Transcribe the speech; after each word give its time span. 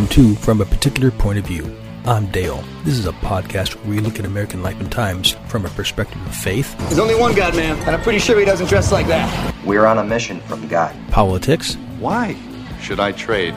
Welcome 0.00 0.16
to 0.16 0.34
From 0.36 0.62
a 0.62 0.64
Particular 0.64 1.10
Point 1.10 1.38
of 1.38 1.44
View. 1.44 1.76
I'm 2.06 2.24
Dale. 2.30 2.64
This 2.84 2.96
is 2.96 3.04
a 3.04 3.12
podcast 3.12 3.74
where 3.76 3.90
we 3.90 4.00
look 4.00 4.18
at 4.18 4.24
American 4.24 4.62
life 4.62 4.80
and 4.80 4.90
times 4.90 5.32
from 5.46 5.66
a 5.66 5.68
perspective 5.68 6.18
of 6.26 6.34
faith, 6.34 6.74
There's 6.88 6.98
only 6.98 7.14
one 7.14 7.34
God, 7.34 7.54
man, 7.54 7.76
and 7.80 7.90
I'm 7.90 8.00
pretty 8.00 8.18
sure 8.18 8.38
he 8.38 8.46
doesn't 8.46 8.68
dress 8.68 8.92
like 8.92 9.06
that. 9.08 9.54
We're 9.62 9.84
on 9.84 9.98
a 9.98 10.02
mission 10.02 10.40
from 10.40 10.66
God. 10.68 10.96
politics, 11.10 11.74
Why 11.98 12.34
should 12.80 12.98
I 12.98 13.12
trade 13.12 13.52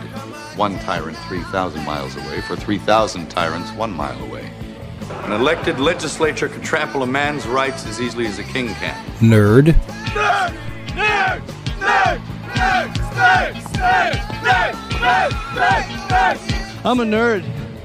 one 0.58 0.78
tyrant 0.80 1.16
3,000 1.30 1.86
miles 1.86 2.18
away 2.18 2.42
for 2.42 2.58
3,000 2.58 3.30
tyrants 3.30 3.72
one 3.72 3.94
mile 3.94 4.22
away? 4.24 4.52
An 5.24 5.32
elected 5.32 5.80
legislature 5.80 6.50
can 6.50 6.60
trample 6.60 7.04
a 7.04 7.08
man's 7.08 7.48
rights 7.48 7.86
as 7.86 8.02
easily 8.02 8.28
as 8.28 8.38
a 8.40 8.44
king 8.44 8.68
can. 8.74 9.02
Nerd. 9.20 9.68
Nerd! 10.12 10.54
Nerd! 10.88 11.42
Nerd! 11.80 12.22
Nerd! 12.52 12.94
Nerd! 13.78 14.24
Nerd, 15.04 16.03
I'm 16.86 17.00
a 17.00 17.04
nerd. 17.06 17.44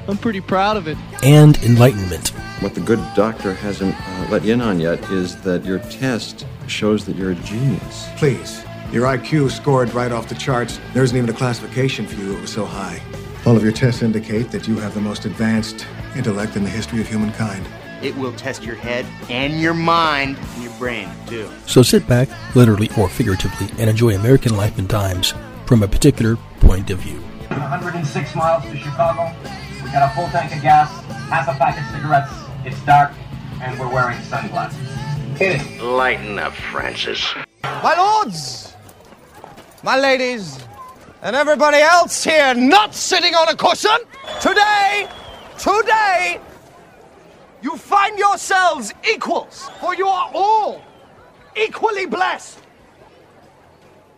I'm 0.09 0.17
pretty 0.17 0.41
proud 0.41 0.77
of 0.77 0.87
it. 0.87 0.97
and 1.25 1.57
enlightenment. 1.59 2.29
What 2.61 2.75
the 2.75 2.81
good 2.81 3.01
doctor 3.15 3.53
hasn't 3.53 3.95
uh, 3.95 4.29
let 4.31 4.45
you 4.45 4.55
in 4.55 4.61
on 4.61 4.81
yet 4.81 4.99
is 5.11 5.37
that 5.43 5.65
your 5.65 5.79
test 5.81 6.47
shows 6.67 7.05
that 7.07 7.17
you're 7.17 7.33
a 7.33 7.37
genius. 7.37 8.09
Please. 8.17 8.65
Your 8.93 9.07
IQ 9.07 9.51
scored 9.51 9.93
right 9.93 10.11
off 10.13 10.29
the 10.29 10.35
charts. 10.35 10.81
There 10.95 11.03
isn't 11.05 11.17
even 11.17 11.29
a 11.29 11.35
classification 11.35 12.07
for 12.07 12.15
you, 12.17 12.37
it 12.37 12.41
was 12.41 12.51
so 12.53 12.65
high. 12.65 13.03
All 13.45 13.57
of 13.57 13.63
your 13.63 13.73
tests 13.73 14.03
indicate 14.03 14.51
that 14.51 14.67
you 14.67 14.77
have 14.79 14.95
the 14.95 15.01
most 15.01 15.25
advanced 15.25 15.87
intellect 16.17 16.57
in 16.57 16.65
the 16.65 16.71
history 16.71 17.01
of 17.01 17.09
humankind. 17.09 17.67
It 18.03 18.17
will 18.17 18.33
test 18.33 18.63
your 18.65 18.77
head 18.77 19.05
and 19.29 19.61
your 19.61 19.75
mind 19.75 20.39
and 20.39 20.63
your 20.63 20.73
brain, 20.79 21.09
too. 21.27 21.51
So 21.67 21.83
sit 21.83 22.07
back, 22.09 22.29
literally 22.55 22.89
or 22.97 23.09
figuratively, 23.09 23.69
and 23.79 23.91
enjoy 23.91 24.15
American 24.15 24.57
life 24.57 24.79
and 24.79 24.89
times 24.89 25.35
from 25.67 25.83
a 25.83 25.89
particular 25.89 26.37
point 26.61 26.91
of 26.91 26.99
view. 26.99 27.23
106 27.61 28.35
miles 28.35 28.65
to 28.65 28.77
Chicago. 28.77 29.35
We 29.83 29.91
got 29.91 30.11
a 30.11 30.15
full 30.15 30.29
tank 30.29 30.55
of 30.55 30.63
gas, 30.63 30.91
half 31.29 31.49
a 31.49 31.53
pack 31.59 31.79
of 31.79 31.85
cigarettes. 31.95 32.33
It's 32.65 32.81
dark, 32.85 33.13
and 33.63 33.79
we're 33.79 33.93
wearing 33.93 34.21
sunglasses. 34.23 34.89
Hit 35.39 35.61
it. 35.61 35.83
Lighten 35.83 36.39
up, 36.39 36.53
Francis. 36.53 37.35
My 37.63 37.97
lords, 37.97 38.75
my 39.83 39.99
ladies, 39.99 40.59
and 41.23 41.35
everybody 41.35 41.79
else 41.79 42.25
here 42.25 42.55
not 42.55 42.95
sitting 42.95 43.35
on 43.35 43.49
a 43.49 43.57
cushion, 43.57 43.99
today, 44.41 45.09
today, 45.59 46.41
you 47.63 47.77
find 47.77 48.19
yourselves 48.19 48.93
equals, 49.09 49.69
for 49.81 49.95
you 49.95 50.07
are 50.07 50.31
all 50.35 50.83
equally 51.57 52.07
blessed. 52.07 52.61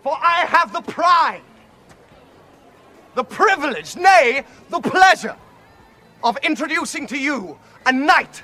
For 0.02 0.12
I 0.12 0.46
have 0.46 0.72
the 0.72 0.80
pride, 0.82 1.42
the 3.14 3.24
privilege, 3.24 3.96
nay, 3.96 4.44
the 4.68 4.80
pleasure 4.80 5.36
of 6.22 6.36
introducing 6.38 7.06
to 7.08 7.18
you 7.18 7.58
a 7.86 7.92
knight 7.92 8.42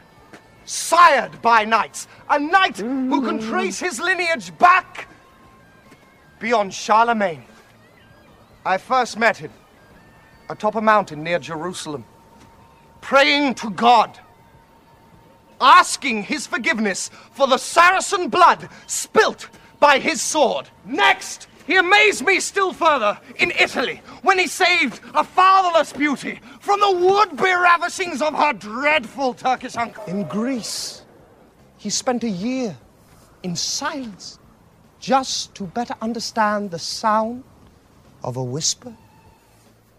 sired 0.65 1.41
by 1.43 1.65
knights, 1.65 2.09
a 2.29 2.39
knight 2.39 2.77
who 2.79 3.23
can 3.23 3.39
mm. 3.39 3.49
trace 3.49 3.79
his 3.79 4.01
lineage 4.01 4.57
back 4.59 5.09
beyond 6.41 6.75
Charlemagne. 6.75 7.45
I 8.65 8.79
first 8.79 9.19
met 9.19 9.37
him 9.37 9.53
atop 10.51 10.75
a 10.75 10.81
mountain 10.81 11.23
near 11.23 11.39
Jerusalem, 11.39 12.05
praying 13.01 13.55
to 13.57 13.71
God, 13.71 14.19
asking 15.61 16.25
his 16.25 16.47
forgiveness 16.47 17.11
for 17.31 17.47
the 17.47 17.59
Saracen 17.59 18.29
blood 18.29 18.69
spilt 18.87 19.49
by 19.79 19.99
his 19.99 20.21
sword. 20.21 20.69
Next, 20.85 21.47
he 21.67 21.77
amazed 21.77 22.25
me 22.25 22.39
still 22.41 22.73
further 22.73 23.19
in 23.37 23.51
Italy 23.51 24.01
when 24.23 24.39
he 24.39 24.47
saved 24.47 25.01
a 25.15 25.25
fatherless 25.25 25.93
beauty 25.93 26.41
from 26.61 26.81
the 26.81 26.93
would-be 26.93 27.53
ravishings 27.53 28.23
of 28.23 28.35
her 28.35 28.53
dreadful 28.53 29.35
Turkish 29.35 29.77
uncle. 29.77 30.05
In 30.05 30.25
Greece, 30.25 31.03
he 31.77 31.91
spent 31.91 32.23
a 32.23 32.29
year 32.29 32.77
in 33.43 33.57
silence 33.57 34.39
just 35.01 35.55
to 35.55 35.65
better 35.65 35.95
understand 36.01 36.71
the 36.71 36.79
sound 36.79 37.45
of 38.23 38.37
a 38.37 38.45
whisper. 38.45 38.95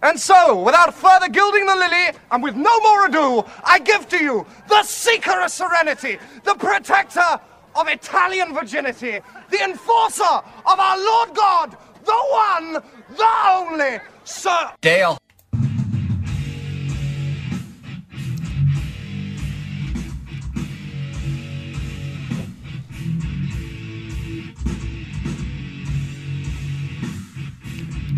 And 0.03 0.19
so, 0.19 0.63
without 0.63 0.93
further 0.93 1.27
gilding 1.27 1.65
the 1.65 1.75
lily, 1.75 2.17
and 2.31 2.43
with 2.43 2.55
no 2.55 2.79
more 2.81 3.07
ado, 3.07 3.43
I 3.63 3.79
give 3.79 4.07
to 4.09 4.23
you 4.23 4.45
the 4.69 4.83
seeker 4.83 5.41
of 5.41 5.51
serenity, 5.51 6.19
the 6.43 6.53
protector 6.55 7.39
of 7.75 7.87
Italian 7.87 8.53
virginity, 8.53 9.19
the 9.49 9.63
enforcer 9.63 10.23
of 10.23 10.79
our 10.79 10.97
Lord 10.97 11.35
God, 11.35 11.77
the 12.05 12.13
one, 12.13 12.83
the 13.15 13.27
only, 13.47 13.99
Sir 14.23 14.71
Dale. 14.81 15.17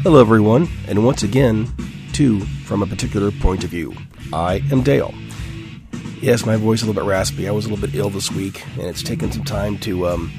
Hello, 0.02 0.22
everyone, 0.22 0.68
and 0.88 1.06
once 1.06 1.24
again, 1.24 1.68
to 2.14 2.40
From 2.66 2.82
a 2.82 2.88
Particular 2.88 3.32
Point 3.32 3.64
of 3.64 3.70
View. 3.70 3.94
I 4.32 4.64
am 4.72 4.82
Dale. 4.82 5.14
Yes, 6.22 6.46
my 6.46 6.56
voice 6.56 6.80
is 6.80 6.84
a 6.84 6.88
little 6.88 7.04
bit 7.04 7.08
raspy. 7.08 7.48
I 7.48 7.52
was 7.52 7.66
a 7.66 7.70
little 7.70 7.86
bit 7.86 7.96
ill 7.96 8.10
this 8.10 8.32
week, 8.32 8.66
and 8.78 8.88
it's 8.88 9.04
taken 9.04 9.32
some 9.32 9.44
time 9.44 9.78
to 9.80 10.08
um, 10.08 10.32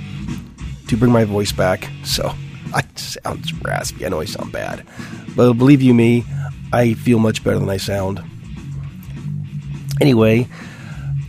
to 0.91 0.97
bring 0.97 1.13
my 1.13 1.25
voice 1.25 1.53
back. 1.53 1.89
So 2.05 2.35
I 2.75 2.83
sound 2.97 3.45
raspy. 3.65 4.05
I 4.05 4.09
know 4.09 4.21
I 4.21 4.25
sound 4.25 4.51
bad, 4.51 4.85
but 5.37 5.55
believe 5.55 5.83
you 5.83 5.95
me, 5.95 6.25
I 6.73 6.95
feel 6.95 7.21
much 7.21 7.45
better 7.45 7.59
than 7.59 7.71
I 7.71 7.77
sound. 7.77 8.21
Anyway, 10.01 10.49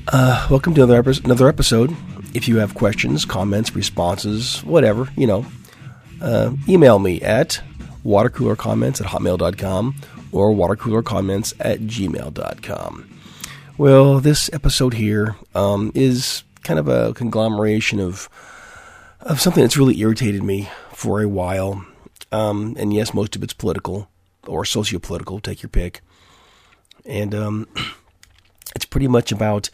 uh, 0.08 0.48
welcome 0.50 0.74
to 0.74 0.84
another 0.84 1.00
epi- 1.00 1.22
another 1.24 1.48
episode. 1.48 1.96
If 2.34 2.48
you 2.48 2.58
have 2.58 2.74
questions, 2.74 3.24
comments, 3.24 3.76
responses, 3.76 4.64
whatever, 4.64 5.10
you 5.16 5.28
know, 5.28 5.46
uh, 6.22 6.54
email 6.68 6.98
me 6.98 7.22
at 7.22 7.62
watercoolercomments 8.04 9.00
at 9.00 9.08
hotmail.com 9.08 9.96
or 10.32 10.52
watercoolercomments 10.52 11.54
at 11.60 11.82
gmail.com. 11.82 13.10
Well, 13.78 14.20
this 14.20 14.50
episode 14.54 14.96
here 14.96 15.36
um, 15.54 15.92
is 15.94 16.44
kind 16.64 16.80
of 16.80 16.88
a 16.88 17.14
conglomeration 17.14 18.00
of 18.00 18.28
of 19.22 19.40
something 19.40 19.64
that's 19.64 19.78
really 19.78 20.00
irritated 20.00 20.44
me 20.44 20.70
for 20.94 21.22
a 21.22 21.28
while. 21.28 21.86
Um, 22.32 22.76
and 22.80 22.94
yes, 22.94 23.14
most 23.14 23.36
of 23.36 23.44
it's 23.44 23.54
political 23.54 24.10
or 24.48 24.66
socio-political, 24.66 25.40
take 25.40 25.62
your 25.62 25.70
pick. 25.70 26.02
And 27.06 27.36
um, 27.36 27.68
it's 28.76 28.86
pretty 28.86 29.08
much 29.08 29.32
about 29.32 29.70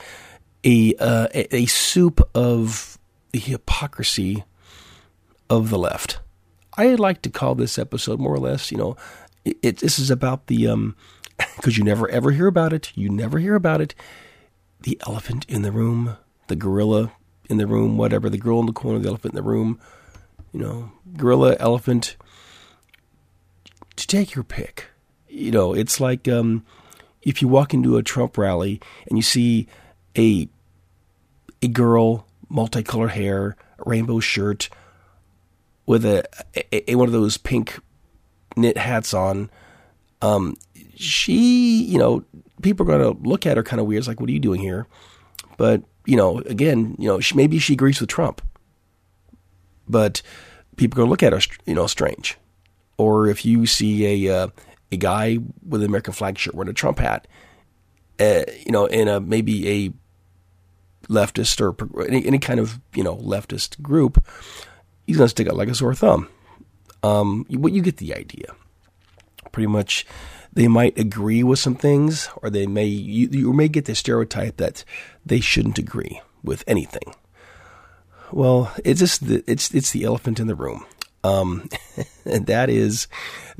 a, 0.64 0.96
uh, 1.00 1.28
a 1.34 1.66
soup 1.68 2.20
of 2.36 2.98
the 3.32 3.40
hypocrisy 3.40 4.44
of 5.50 5.70
the 5.70 5.78
left. 5.78 6.20
I 6.78 6.94
like 6.96 7.22
to 7.24 7.30
call 7.30 7.56
this 7.56 7.80
episode 7.80 8.20
more 8.20 8.34
or 8.34 8.40
less, 8.40 8.72
you 8.72 8.78
know, 8.78 8.98
it, 9.44 9.58
it 9.62 9.78
this 9.78 9.98
is 9.98 10.12
about 10.12 10.48
the 10.48 10.68
um 10.68 10.96
because 11.56 11.78
you 11.78 11.84
never 11.84 12.10
ever 12.10 12.32
hear 12.32 12.48
about 12.48 12.74
it. 12.74 12.92
You 12.96 13.10
never 13.10 13.40
hear 13.40 13.56
about 13.56 13.82
it. 13.82 13.96
The 14.82 15.00
elephant 15.08 15.46
in 15.50 15.64
the 15.64 15.72
room, 15.72 16.18
the 16.48 16.56
gorilla 16.56 17.12
in 17.50 17.58
the 17.58 17.68
room, 17.68 17.98
whatever, 17.98 18.30
the 18.30 18.38
girl 18.38 18.60
in 18.60 18.66
the 18.66 18.74
corner, 18.74 19.00
the 19.00 19.10
elephant 19.10 19.34
in 19.34 19.38
the 19.38 19.50
room, 19.50 19.80
you 20.54 20.60
know, 20.60 20.92
gorilla, 21.16 21.56
elephant. 21.60 22.16
To 23.96 24.08
take 24.08 24.36
your 24.36 24.44
pick. 24.44 24.86
You 25.28 25.52
know, 25.52 25.74
it's 25.74 26.00
like 26.00 26.28
um 26.28 26.66
if 27.22 27.42
you 27.42 27.48
walk 27.48 27.74
into 27.74 27.98
a 27.98 28.04
Trump 28.04 28.38
rally 28.38 28.80
and 29.08 29.18
you 29.18 29.22
see 29.22 29.68
a 30.18 30.48
a 31.62 31.68
girl, 31.68 32.28
multicolored 32.50 33.12
hair, 33.12 33.56
rainbow 33.86 34.20
shirt, 34.20 34.70
with 35.86 36.06
a, 36.06 36.24
a, 36.56 36.92
a 36.92 36.96
one 36.96 37.08
of 37.08 37.14
those 37.14 37.38
pink 37.38 37.80
knit 38.56 38.78
hats 38.78 39.14
on. 39.14 39.50
Um, 40.22 40.58
she, 40.96 41.84
you 41.84 41.98
know, 41.98 42.24
people 42.62 42.86
are 42.90 42.98
going 42.98 43.16
to 43.16 43.28
look 43.28 43.46
at 43.46 43.58
her 43.58 43.64
kind 43.64 43.80
of 43.80 43.88
weird. 43.88 44.00
It's 44.00 44.08
like, 44.08 44.20
what 44.20 44.30
are 44.30 44.34
you 44.34 44.40
doing 44.40 44.62
here? 44.62 44.88
But 45.58 45.84
you 46.08 46.16
know, 46.16 46.40
again, 46.40 46.96
you 46.98 47.08
know, 47.08 47.20
she, 47.20 47.36
maybe 47.36 47.60
she 47.60 47.74
agrees 47.74 48.00
with 48.00 48.10
Trump, 48.10 48.42
but 49.88 50.22
people 50.78 50.96
are 50.96 51.00
going 51.00 51.08
to 51.08 51.12
look 51.12 51.24
at 51.24 51.34
her, 51.34 51.42
you 51.66 51.76
know, 51.76 51.86
strange. 51.86 52.38
Or 52.98 53.28
if 53.28 53.46
you 53.46 53.66
see 53.68 54.26
a 54.26 54.44
uh, 54.44 54.48
a 54.92 54.98
guy 54.98 55.38
with 55.68 55.82
an 55.82 55.88
American 55.88 56.14
flag 56.14 56.38
shirt 56.38 56.56
wearing 56.56 56.70
a 56.70 56.74
Trump 56.74 57.00
hat, 57.00 57.28
uh, 58.20 58.44
you 58.66 58.72
know, 58.72 58.86
in 58.86 59.08
a 59.08 59.20
maybe 59.20 59.70
a 59.70 59.94
leftist 61.10 61.62
or 61.62 61.76
any, 62.08 62.26
any 62.26 62.40
kind 62.40 62.60
of 62.60 62.80
you 62.96 63.04
know 63.04 63.18
leftist 63.18 63.82
group, 63.82 64.26
he's 65.06 65.18
going 65.18 65.26
to 65.26 65.30
stick 65.30 65.48
out 65.48 65.56
like 65.56 65.70
a 65.70 65.76
sore 65.76 65.94
thumb. 65.94 66.30
Um, 67.04 67.46
you, 67.50 67.60
but 67.60 67.74
you 67.74 67.82
get 67.82 67.98
the 67.98 68.16
idea. 68.16 68.56
Pretty 69.52 69.68
much, 69.68 70.06
they 70.58 70.68
might 70.68 70.98
agree 70.98 71.44
with 71.44 71.60
some 71.60 71.76
things, 71.76 72.30
or 72.42 72.50
they 72.50 72.66
may 72.66 72.86
you, 72.86 73.28
you 73.32 73.54
may 73.54 73.68
get 73.68 73.86
the 73.86 73.94
stereotype 73.94 74.58
that 74.58 74.84
they 75.24 75.40
shouldn't 75.40 75.78
agree 75.78 76.20
with 76.44 76.64
anything. 76.66 77.14
Well, 78.32 78.74
it's 78.84 79.00
just 79.00 79.28
the, 79.28 79.44
it's 79.46 79.72
it's 79.72 79.92
the 79.92 80.04
elephant 80.04 80.40
in 80.40 80.48
the 80.48 80.56
room, 80.56 80.84
um, 81.24 81.70
and 82.26 82.48
that 82.48 82.72
is 82.72 83.08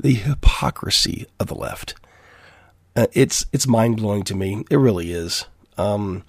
the 0.00 0.14
hypocrisy 0.14 1.26
of 1.38 1.46
the 1.46 1.54
left. 1.54 1.94
uh, 2.96 3.06
it's 3.12 3.46
it's 3.52 3.68
mind 3.68 3.98
blowing 3.98 4.24
to 4.24 4.34
me. 4.34 4.64
It 4.68 4.76
really 4.76 5.12
is. 5.12 5.44
Um, 5.76 6.24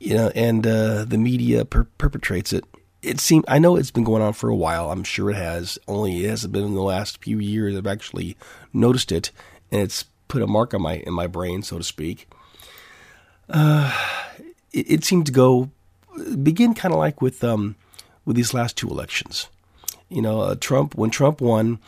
you 0.00 0.14
know, 0.14 0.32
and 0.34 0.66
uh, 0.66 1.04
the 1.04 1.18
media 1.18 1.64
per- 1.64 1.86
perpetrates 1.98 2.52
it. 2.52 2.64
It 3.00 3.20
seems 3.20 3.44
I 3.46 3.60
know 3.60 3.76
it's 3.76 3.92
been 3.92 4.02
going 4.02 4.22
on 4.22 4.32
for 4.32 4.50
a 4.50 4.56
while. 4.56 4.90
I'm 4.90 5.04
sure 5.04 5.30
it 5.30 5.36
has. 5.36 5.78
Only 5.86 6.24
it 6.24 6.30
hasn't 6.30 6.52
been 6.52 6.64
in 6.64 6.74
the 6.74 6.82
last 6.82 7.22
few 7.22 7.38
years. 7.38 7.76
I've 7.76 7.86
actually 7.86 8.36
noticed 8.72 9.12
it, 9.12 9.30
and 9.70 9.80
it's 9.80 10.04
put 10.28 10.42
a 10.42 10.46
mark 10.46 10.74
on 10.74 10.82
my 10.82 10.94
in 10.94 11.12
my 11.12 11.26
brain, 11.26 11.62
so 11.62 11.78
to 11.78 11.84
speak. 11.84 12.28
Uh, 13.48 13.92
it, 14.72 14.90
it 14.90 15.04
seemed 15.04 15.26
to 15.26 15.32
go 15.32 15.70
begin 16.42 16.74
kind 16.74 16.92
of 16.92 16.98
like 16.98 17.20
with 17.20 17.42
um, 17.44 17.76
with 18.24 18.36
these 18.36 18.54
last 18.54 18.76
two 18.76 18.88
elections. 18.88 19.48
You 20.08 20.22
know, 20.22 20.40
uh, 20.40 20.54
Trump 20.58 20.94
when 20.94 21.10
Trump 21.10 21.40
won, 21.40 21.78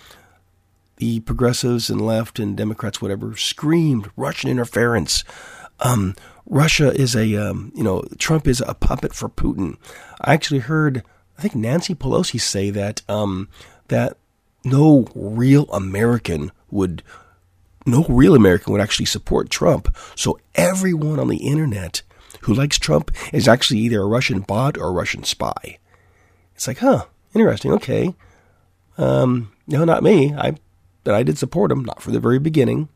the 0.97 1.21
progressives 1.21 1.91
and 1.91 2.01
left 2.01 2.39
and 2.39 2.57
Democrats, 2.57 3.03
whatever, 3.03 3.37
screamed 3.37 4.11
Russian 4.17 4.51
interference. 4.51 5.25
Um, 5.81 6.15
Russia 6.47 6.93
is 6.93 7.17
a, 7.17 7.35
um, 7.37 7.73
you 7.75 7.83
know, 7.83 8.05
Trump 8.19 8.47
is 8.47 8.63
a 8.67 8.75
puppet 8.75 9.13
for 9.13 9.29
Putin. 9.29 9.77
I 10.21 10.35
actually 10.35 10.61
heard, 10.61 11.03
I 11.39 11.43
think 11.43 11.55
Nancy 11.55 11.95
Pelosi 11.95 12.41
say 12.41 12.71
that 12.71 13.03
um, 13.09 13.49
that 13.89 14.17
no 14.65 15.09
real 15.15 15.65
American 15.73 16.53
would, 16.71 17.03
no 17.87 18.05
real 18.09 18.35
American 18.35 18.73
would 18.73 18.83
actually 18.83 19.07
support 19.07 19.51
Trump. 19.51 19.95
So 20.15 20.39
everyone 20.55 21.19
on 21.19 21.29
the 21.29 21.39
internet 21.39 22.03
who 22.43 22.55
likes 22.55 22.79
Trump 22.79 23.11
is 23.33 23.49
actually 23.49 23.81
either 23.81 24.01
a 24.01 24.07
Russian 24.07 24.41
bot 24.41 24.77
or 24.77 24.89
a 24.89 24.93
Russian 24.93 25.25
spy. 25.25 25.79
It's 26.55 26.67
like, 26.67 26.79
huh, 26.79 27.07
interesting. 27.35 27.73
Okay, 27.73 28.15
um, 28.99 29.53
no, 29.67 29.85
not 29.85 30.03
me. 30.03 30.35
I 30.35 30.57
that 31.05 31.15
I 31.15 31.23
did 31.23 31.39
support 31.39 31.73
him, 31.73 31.85
not 31.85 32.01
from 32.01 32.13
the 32.13 32.21
very 32.21 32.39
beginning. 32.39 32.89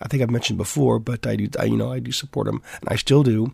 I 0.00 0.08
think 0.08 0.22
I've 0.22 0.30
mentioned 0.30 0.58
before, 0.58 0.98
but 0.98 1.26
I 1.26 1.36
do, 1.36 1.48
I, 1.58 1.64
you 1.64 1.76
know, 1.76 1.92
I 1.92 1.98
do 1.98 2.12
support 2.12 2.48
him, 2.48 2.62
and 2.80 2.88
I 2.88 2.96
still 2.96 3.22
do. 3.22 3.52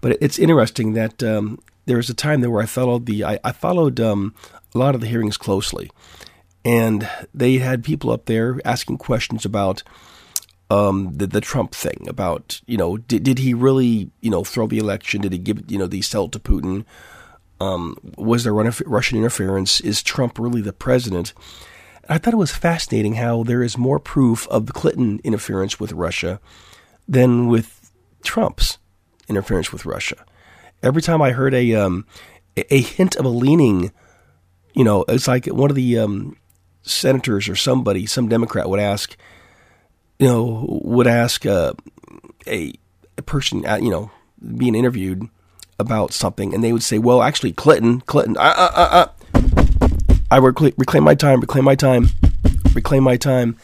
But 0.00 0.18
it's 0.20 0.38
interesting 0.38 0.92
that 0.94 1.22
um, 1.22 1.60
there 1.86 1.96
was 1.96 2.10
a 2.10 2.14
time 2.14 2.40
there 2.40 2.50
where 2.50 2.62
I 2.62 2.66
followed 2.66 3.06
the, 3.06 3.24
I, 3.24 3.38
I 3.42 3.52
followed 3.52 4.00
um, 4.00 4.34
a 4.74 4.78
lot 4.78 4.94
of 4.94 5.00
the 5.00 5.06
hearings 5.06 5.36
closely, 5.36 5.90
and 6.64 7.08
they 7.32 7.58
had 7.58 7.84
people 7.84 8.10
up 8.10 8.26
there 8.26 8.60
asking 8.64 8.98
questions 8.98 9.44
about 9.44 9.82
um, 10.70 11.16
the 11.16 11.26
the 11.26 11.40
Trump 11.40 11.74
thing, 11.74 12.06
about 12.08 12.60
you 12.66 12.76
know, 12.76 12.96
did 12.96 13.24
did 13.24 13.38
he 13.38 13.54
really 13.54 14.10
you 14.20 14.30
know 14.30 14.44
throw 14.44 14.66
the 14.66 14.78
election? 14.78 15.20
Did 15.20 15.32
he 15.32 15.38
give 15.38 15.70
you 15.70 15.78
know 15.78 15.86
the 15.86 16.02
sell 16.02 16.28
to 16.28 16.38
Putin? 16.38 16.84
Um, 17.60 17.96
was 18.16 18.44
there 18.44 18.54
Russian 18.54 19.18
interference? 19.18 19.80
Is 19.80 20.02
Trump 20.02 20.38
really 20.38 20.62
the 20.62 20.72
president? 20.72 21.34
I 22.08 22.18
thought 22.18 22.34
it 22.34 22.38
was 22.38 22.52
fascinating 22.52 23.14
how 23.14 23.42
there 23.42 23.62
is 23.62 23.76
more 23.76 23.98
proof 23.98 24.48
of 24.48 24.66
the 24.66 24.72
Clinton 24.72 25.20
interference 25.22 25.78
with 25.78 25.92
Russia 25.92 26.40
than 27.06 27.48
with 27.48 27.90
Trump's 28.24 28.78
interference 29.28 29.72
with 29.72 29.84
Russia. 29.84 30.24
Every 30.82 31.02
time 31.02 31.20
I 31.20 31.32
heard 31.32 31.52
a 31.52 31.74
um, 31.74 32.06
a 32.56 32.80
hint 32.80 33.16
of 33.16 33.24
a 33.24 33.28
leaning, 33.28 33.92
you 34.74 34.84
know, 34.84 35.04
it's 35.08 35.28
like 35.28 35.46
one 35.46 35.70
of 35.70 35.76
the 35.76 35.98
um, 35.98 36.36
senators 36.82 37.48
or 37.48 37.56
somebody, 37.56 38.06
some 38.06 38.28
Democrat 38.28 38.68
would 38.68 38.80
ask, 38.80 39.16
you 40.18 40.26
know, 40.26 40.80
would 40.84 41.06
ask 41.06 41.46
uh, 41.46 41.72
a, 42.46 42.72
a 43.18 43.22
person, 43.22 43.66
uh, 43.66 43.76
you 43.76 43.90
know, 43.90 44.10
being 44.56 44.74
interviewed 44.74 45.28
about 45.78 46.12
something, 46.12 46.54
and 46.54 46.62
they 46.62 46.72
would 46.72 46.82
say, 46.82 46.98
"Well, 46.98 47.22
actually, 47.22 47.52
Clinton, 47.52 48.02
Clinton, 48.02 48.36
uh, 48.36 48.54
uh, 48.56 48.88
uh, 48.90 49.06
I 50.30 50.36
reclaim, 50.36 50.72
reclaim 50.76 51.04
my 51.04 51.14
time, 51.14 51.40
reclaim 51.40 51.64
my 51.64 51.74
time, 51.74 52.08
reclaim 52.74 53.02
my 53.02 53.16
time, 53.16 53.56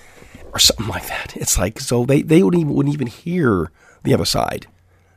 or 0.52 0.58
something 0.58 0.88
like 0.88 1.06
that. 1.08 1.36
It's 1.36 1.58
like 1.58 1.78
so 1.78 2.04
they 2.04 2.22
they 2.22 2.42
wouldn't 2.42 2.62
even, 2.62 2.74
wouldn't 2.74 2.94
even 2.94 3.06
hear 3.06 3.70
the 4.02 4.14
other 4.14 4.24
side. 4.24 4.66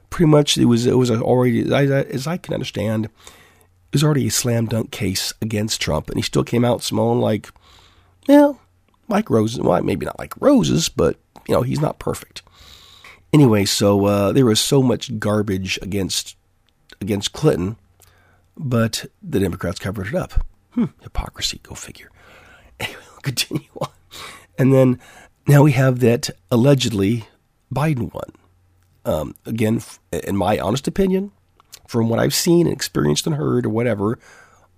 Pretty 0.09 0.29
much, 0.29 0.57
it 0.57 0.65
was 0.65 0.85
it 0.85 0.97
was 0.97 1.09
already 1.09 1.71
as 1.73 2.27
I 2.27 2.37
can 2.37 2.53
understand, 2.53 3.05
it 3.05 3.11
was 3.93 4.03
already 4.03 4.27
a 4.27 4.31
slam 4.31 4.65
dunk 4.65 4.91
case 4.91 5.33
against 5.41 5.81
Trump, 5.81 6.09
and 6.09 6.17
he 6.17 6.21
still 6.21 6.43
came 6.43 6.65
out 6.65 6.83
smelling 6.83 7.19
like, 7.19 7.49
well, 8.27 8.59
like 9.07 9.29
roses. 9.29 9.59
Well, 9.59 9.81
maybe 9.83 10.05
not 10.05 10.19
like 10.19 10.33
roses, 10.39 10.89
but 10.89 11.17
you 11.47 11.55
know 11.55 11.61
he's 11.61 11.81
not 11.81 11.99
perfect. 11.99 12.41
Anyway, 13.31 13.65
so 13.65 14.05
uh, 14.05 14.31
there 14.31 14.45
was 14.45 14.59
so 14.59 14.81
much 14.81 15.19
garbage 15.19 15.77
against 15.81 16.35
against 17.01 17.33
Clinton, 17.33 17.77
but 18.57 19.05
the 19.21 19.39
Democrats 19.39 19.79
covered 19.79 20.07
it 20.07 20.15
up. 20.15 20.45
Hmm, 20.71 20.85
hypocrisy, 21.01 21.59
go 21.63 21.75
figure. 21.75 22.09
Anyway, 22.81 23.01
we'll 23.11 23.19
continue 23.19 23.67
on. 23.81 23.89
And 24.57 24.73
then 24.73 25.01
now 25.45 25.63
we 25.63 25.73
have 25.73 25.99
that 25.99 26.29
allegedly 26.49 27.25
Biden 27.73 28.13
won. 28.13 28.31
Um, 29.03 29.35
again, 29.45 29.81
in 30.11 30.37
my 30.37 30.57
honest 30.59 30.87
opinion, 30.87 31.33
from 31.87 32.07
what 32.07 32.19
I've 32.19 32.33
seen 32.33 32.67
and 32.67 32.73
experienced 32.73 33.27
and 33.27 33.35
heard 33.35 33.65
or 33.65 33.69
whatever, 33.69 34.17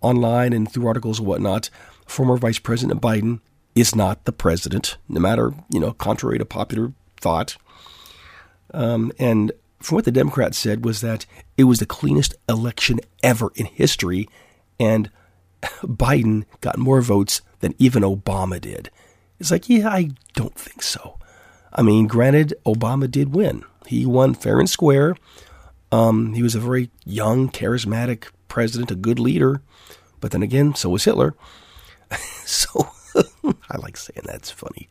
online 0.02 0.52
and 0.54 0.72
through 0.72 0.88
articles 0.88 1.20
and 1.20 1.28
whatnot, 1.28 1.70
former 2.12 2.38
Vice 2.38 2.60
President 2.60 3.02
Biden 3.02 3.40
is 3.74 3.96
not 3.96 4.26
the 4.26 4.34
president, 4.34 4.98
no 5.08 5.20
matter, 5.20 5.54
you 5.70 5.80
know, 5.80 5.94
contrary 5.94 6.38
to 6.38 6.46
popular 6.46 6.92
thought. 7.20 7.56
Um, 8.74 9.12
and 9.18 9.52
from 9.80 9.96
what 9.96 10.06
the 10.06 10.12
Democrats 10.12 10.58
said 10.58 10.86
was 10.86 11.02
that 11.02 11.26
it 11.58 11.64
was 11.64 11.80
the 11.80 11.86
cleanest 11.86 12.36
election 12.48 13.00
ever 13.24 13.52
in 13.56 13.66
history, 13.66 14.28
and 14.80 15.10
Biden 15.84 16.44
got 16.60 16.78
more 16.78 17.02
votes 17.02 17.42
than 17.62 17.76
even 17.78 18.04
Obama 18.04 18.60
did. 18.60 18.90
It's 19.40 19.52
like, 19.52 19.70
yeah, 19.70 19.90
I 19.90 20.12
don't 20.34 20.56
think 20.56 20.82
so. 20.84 21.18
I 21.74 21.82
mean, 21.82 22.08
granted, 22.08 22.54
Obama 22.66 23.10
did 23.10 23.34
win. 23.34 23.64
He 23.88 24.06
won 24.06 24.34
fair 24.34 24.60
and 24.60 24.70
square. 24.70 25.16
Um, 25.92 26.34
he 26.34 26.44
was 26.44 26.56
a 26.56 26.60
very 26.60 26.90
young, 27.06 27.50
charismatic 27.50 28.26
president, 28.48 28.92
a 28.92 28.96
good 28.96 29.20
leader. 29.20 29.62
But 30.20 30.32
then 30.32 30.44
again, 30.44 30.76
so 30.76 30.90
was 30.90 31.06
Hitler. 31.06 31.36
so 32.46 32.90
I 33.70 33.78
like 33.78 33.98
saying 33.98 34.26
that. 34.26 34.36
It's 34.36 34.52
funny. 34.52 34.90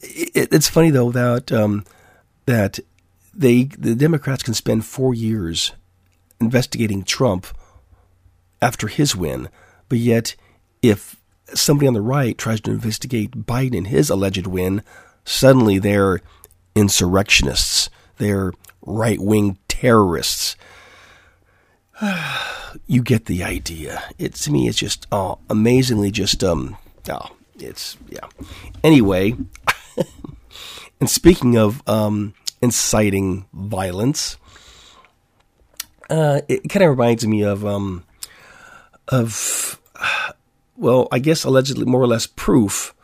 It, 0.00 0.52
it's 0.52 0.68
funny 0.68 0.90
though 0.90 1.10
that 1.12 1.50
um, 1.52 1.84
that 2.46 2.78
they 3.34 3.64
the 3.64 3.94
Democrats 3.94 4.42
can 4.42 4.54
spend 4.54 4.84
four 4.84 5.14
years 5.14 5.72
investigating 6.40 7.02
Trump 7.02 7.46
after 8.62 8.88
his 8.88 9.14
win 9.16 9.48
but 9.88 9.98
yet, 9.98 10.36
if 10.82 11.16
somebody 11.54 11.88
on 11.88 11.94
the 11.94 12.00
right 12.00 12.36
tries 12.36 12.60
to 12.62 12.70
investigate 12.70 13.46
Biden 13.46 13.78
and 13.78 13.86
his 13.86 14.10
alleged 14.10 14.46
win, 14.46 14.82
suddenly 15.24 15.78
they're 15.78 16.20
insurrectionists. 16.74 17.88
They're 18.18 18.52
right 18.82 19.18
wing 19.18 19.58
terrorists. 19.66 20.56
you 22.86 23.02
get 23.02 23.26
the 23.26 23.42
idea. 23.42 24.02
It 24.18 24.34
to 24.34 24.52
me, 24.52 24.68
it's 24.68 24.78
just 24.78 25.06
oh, 25.12 25.38
amazingly 25.50 26.10
just 26.10 26.44
um 26.44 26.76
oh, 27.10 27.36
it's 27.58 27.96
yeah. 28.08 28.26
Anyway, 28.84 29.36
and 31.00 31.10
speaking 31.10 31.56
of 31.56 31.86
um 31.88 32.34
inciting 32.62 33.46
violence, 33.52 34.36
uh, 36.10 36.40
it 36.48 36.68
kind 36.68 36.84
of 36.84 36.90
reminds 36.90 37.26
me 37.26 37.42
of 37.42 37.64
um 37.66 38.04
of, 39.08 39.80
well, 40.76 41.08
I 41.10 41.18
guess 41.18 41.44
allegedly 41.44 41.86
more 41.86 42.02
or 42.02 42.06
less 42.06 42.26
proof. 42.26 42.94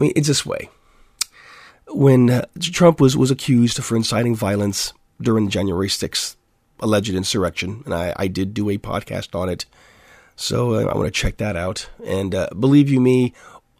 I 0.00 0.04
mean, 0.04 0.12
it's 0.16 0.28
this 0.28 0.44
way. 0.44 0.68
When 1.88 2.30
uh, 2.30 2.46
Trump 2.58 3.00
was, 3.00 3.16
was 3.16 3.30
accused 3.30 3.82
for 3.84 3.96
inciting 3.96 4.34
violence 4.34 4.94
during 5.20 5.48
January 5.48 5.88
6th 5.88 6.36
alleged 6.82 7.14
insurrection, 7.14 7.82
and 7.86 7.94
I, 7.94 8.12
I 8.16 8.26
did 8.26 8.52
do 8.52 8.68
a 8.68 8.76
podcast 8.76 9.38
on 9.38 9.48
it, 9.48 9.64
so 10.36 10.74
uh, 10.74 10.84
I 10.90 10.96
want 10.96 11.06
to 11.06 11.10
check 11.10 11.38
that 11.38 11.56
out. 11.56 11.88
And 12.04 12.34
uh, 12.34 12.48
believe 12.58 12.90
you 12.90 13.00
me, 13.00 13.32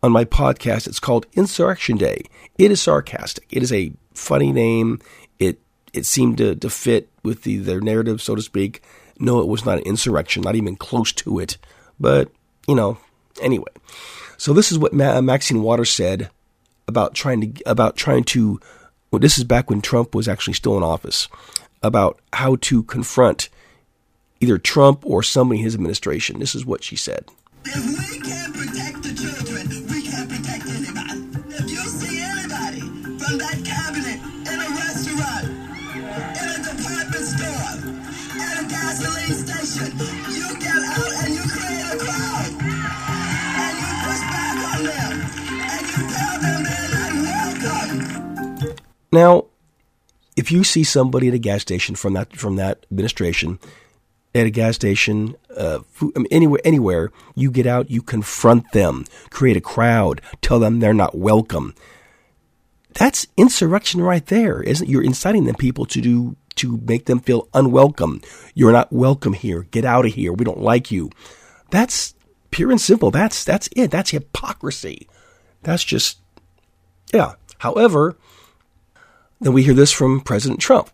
on 0.03 0.13
my 0.13 0.25
podcast, 0.25 0.87
it's 0.87 1.01
called 1.01 1.27
Insurrection 1.35 1.97
Day. 1.97 2.25
It 2.59 2.71
is 2.71 2.81
sarcastic. 2.81 3.47
It 3.51 3.63
is 3.63 3.73
a 3.73 3.93
funny 4.15 4.53
name. 4.53 5.01
It 5.39 5.61
it 5.93 6.07
seemed 6.07 6.39
to, 6.39 6.55
to 6.57 6.71
fit 6.71 7.09
with 7.23 7.43
the 7.43 7.59
their 7.59 7.81
narrative, 7.81 8.23
so 8.23 8.35
to 8.35 8.43
speak. 8.43 8.83
No, 9.19 9.41
it 9.41 9.49
was 9.49 9.65
not 9.65 9.79
an 9.79 9.85
insurrection, 9.85 10.43
not 10.43 10.57
even 10.57 10.77
close 10.77 11.13
to 11.13 11.39
it. 11.39 11.59
But, 12.01 12.31
you 12.67 12.75
know, 12.75 12.99
anyway. 13.41 13.73
So 14.37 14.53
this 14.53 14.73
is 14.73 14.79
what 14.79 14.93
Ma- 14.93 15.21
Maxine 15.21 15.63
Waters 15.63 15.91
said 15.91 16.31
about 16.89 17.15
trying 17.15 17.53
to 17.53 17.63
about 17.65 17.97
trying 17.97 18.25
to 18.25 18.61
well, 19.11 19.21
this 19.21 19.39
is 19.39 19.45
back 19.45 19.71
when 19.71 19.83
Trump 19.83 20.15
was 20.15 20.27
actually 20.27 20.55
still 20.55 20.77
in 20.77 20.83
office 20.83 21.29
about 21.83 22.21
how 22.33 22.57
to 22.63 22.83
confront 22.85 23.49
either 24.41 24.59
Trump 24.59 25.05
or 25.05 25.23
somebody 25.23 25.61
in 25.61 25.65
his 25.65 25.75
administration. 25.75 26.39
This 26.41 26.55
is 26.55 26.67
what 26.67 26.83
she 26.83 26.97
said. 26.97 27.25
If 27.65 27.85
we 27.87 28.21
can't 28.21 28.55
protect 28.55 29.03
the 29.03 29.15
children, 29.15 29.69
we 29.89 30.03
can't 30.03 30.29
protect 30.29 30.67
anybody. 30.67 31.21
If 31.55 31.71
you 31.71 31.85
see 31.87 32.21
anybody 32.21 32.81
from 33.19 33.39
that 33.39 33.63
cabinet 33.65 34.19
in 34.51 34.59
a 34.59 34.69
restaurant, 34.75 35.47
in 35.95 36.49
a 36.51 36.59
department 36.59 37.25
store, 37.25 38.13
at 38.41 38.65
a 38.65 38.69
gasoline 38.69 39.35
station. 39.35 39.93
You 40.33 40.59
get 40.59 40.75
out 40.75 41.13
and 41.23 41.35
you 41.35 41.43
create 41.43 41.87
a 41.93 41.99
crowd. 41.99 42.51
And 43.63 43.75
you 43.79 43.91
push 44.03 44.23
back 44.33 44.57
on 44.73 44.81
them. 44.85 45.13
And 45.71 45.83
you 45.87 46.01
tell 46.11 46.37
them 46.41 46.59
they're 46.67 46.91
not 46.97 47.13
welcome. 47.29 48.77
Now, 49.13 49.45
if 50.37 50.51
you 50.51 50.65
see 50.65 50.85
somebody 50.85 51.29
at 51.29 51.35
a 51.35 51.39
gas 51.39 51.63
station 51.63 51.95
from 51.95 52.15
that 52.15 52.37
from 52.37 52.57
that 52.57 52.87
administration 52.91 53.59
at 54.35 54.47
a 54.47 54.51
gas 54.51 54.75
station, 54.75 55.37
uh, 55.57 55.81
food, 55.91 56.13
I 56.17 56.21
mean, 56.21 56.29
anywhere, 56.31 56.61
anywhere, 56.65 57.13
you 57.35 57.51
get 57.51 57.67
out, 57.67 57.91
you 57.91 58.01
confront 58.01 58.73
them, 58.73 59.05
create 59.31 59.57
a 59.57 59.61
crowd, 59.61 60.23
tell 60.41 60.59
them 60.59 60.81
they're 60.81 60.95
not 60.95 61.17
welcome. 61.17 61.75
That's 62.95 63.27
insurrection 63.37 64.01
right 64.01 64.25
there, 64.27 64.63
isn't? 64.63 64.89
You're 64.89 65.05
inciting 65.05 65.45
them 65.45 65.55
people 65.57 65.87
to 65.87 66.01
do 66.01 66.37
to 66.57 66.79
make 66.87 67.07
them 67.07 67.21
feel 67.21 67.49
unwelcome. 67.55 68.21
You're 68.55 68.73
not 68.73 68.93
welcome 68.93 69.33
here. 69.33 69.63
Get 69.71 69.85
out 69.85 70.05
of 70.05 70.13
here. 70.13 70.33
We 70.33 70.45
don't 70.45 70.61
like 70.61 70.91
you. 70.91 71.11
That's 71.71 72.15
pure 72.51 72.71
and 72.71 72.81
simple. 72.81 73.11
That's 73.11 73.45
that's 73.45 73.69
it. 73.75 73.91
That's 73.91 74.11
hypocrisy. 74.11 75.09
That's 75.63 75.85
just 75.85 76.19
yeah. 77.13 77.35
However, 77.59 78.17
then 79.43 79.53
we 79.53 79.65
hear 79.65 79.75
this 79.75 79.93
from 79.93 80.21
President 80.21 80.61
Trump. 80.61 80.91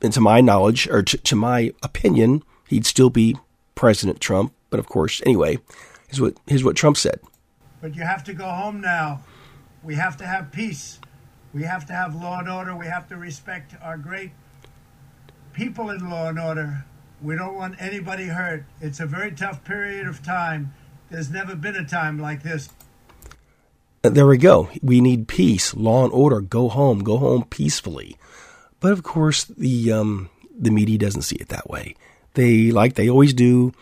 And 0.00 0.12
to 0.12 0.20
my 0.20 0.40
knowledge, 0.40 0.86
or 0.88 1.02
to, 1.02 1.18
to 1.18 1.36
my 1.36 1.72
opinion, 1.82 2.44
he'd 2.68 2.86
still 2.86 3.10
be 3.10 3.36
President 3.74 4.20
Trump. 4.20 4.54
But 4.70 4.78
of 4.78 4.88
course, 4.88 5.20
anyway, 5.26 5.58
here's 6.08 6.20
what, 6.20 6.34
here's 6.46 6.62
what 6.62 6.76
Trump 6.76 6.96
said. 6.96 7.20
But 7.80 7.96
you 7.96 8.02
have 8.02 8.22
to 8.24 8.32
go 8.32 8.48
home 8.48 8.80
now. 8.80 9.24
We 9.82 9.96
have 9.96 10.16
to 10.18 10.26
have 10.26 10.52
peace. 10.52 11.00
We 11.52 11.62
have 11.62 11.86
to 11.86 11.92
have 11.92 12.14
law 12.14 12.38
and 12.38 12.48
order. 12.48 12.76
We 12.76 12.86
have 12.86 13.08
to 13.08 13.16
respect 13.16 13.74
our 13.82 13.96
great 13.96 14.30
people 15.52 15.90
in 15.90 16.08
law 16.08 16.28
and 16.28 16.38
order. 16.38 16.84
We 17.20 17.34
don't 17.34 17.54
want 17.54 17.80
anybody 17.80 18.26
hurt. 18.26 18.64
It's 18.80 19.00
a 19.00 19.06
very 19.06 19.32
tough 19.32 19.64
period 19.64 20.06
of 20.06 20.22
time. 20.22 20.72
There's 21.10 21.30
never 21.30 21.56
been 21.56 21.74
a 21.74 21.84
time 21.84 22.20
like 22.20 22.42
this. 22.42 22.68
Uh, 24.04 24.10
There 24.10 24.26
we 24.26 24.38
go. 24.38 24.68
We 24.82 25.00
need 25.00 25.28
peace, 25.28 25.74
law 25.74 26.04
and 26.04 26.12
order. 26.12 26.40
Go 26.40 26.68
home. 26.68 27.00
Go 27.02 27.18
home 27.18 27.44
peacefully. 27.44 28.16
But 28.80 28.92
of 28.92 29.02
course, 29.02 29.44
the 29.44 29.92
um, 29.92 30.30
the 30.56 30.70
media 30.70 30.98
doesn't 30.98 31.22
see 31.22 31.36
it 31.36 31.48
that 31.48 31.68
way. 31.68 31.96
They 32.34 32.70
like 32.70 32.94
they 32.94 33.08
always 33.08 33.34
do. 33.34 33.72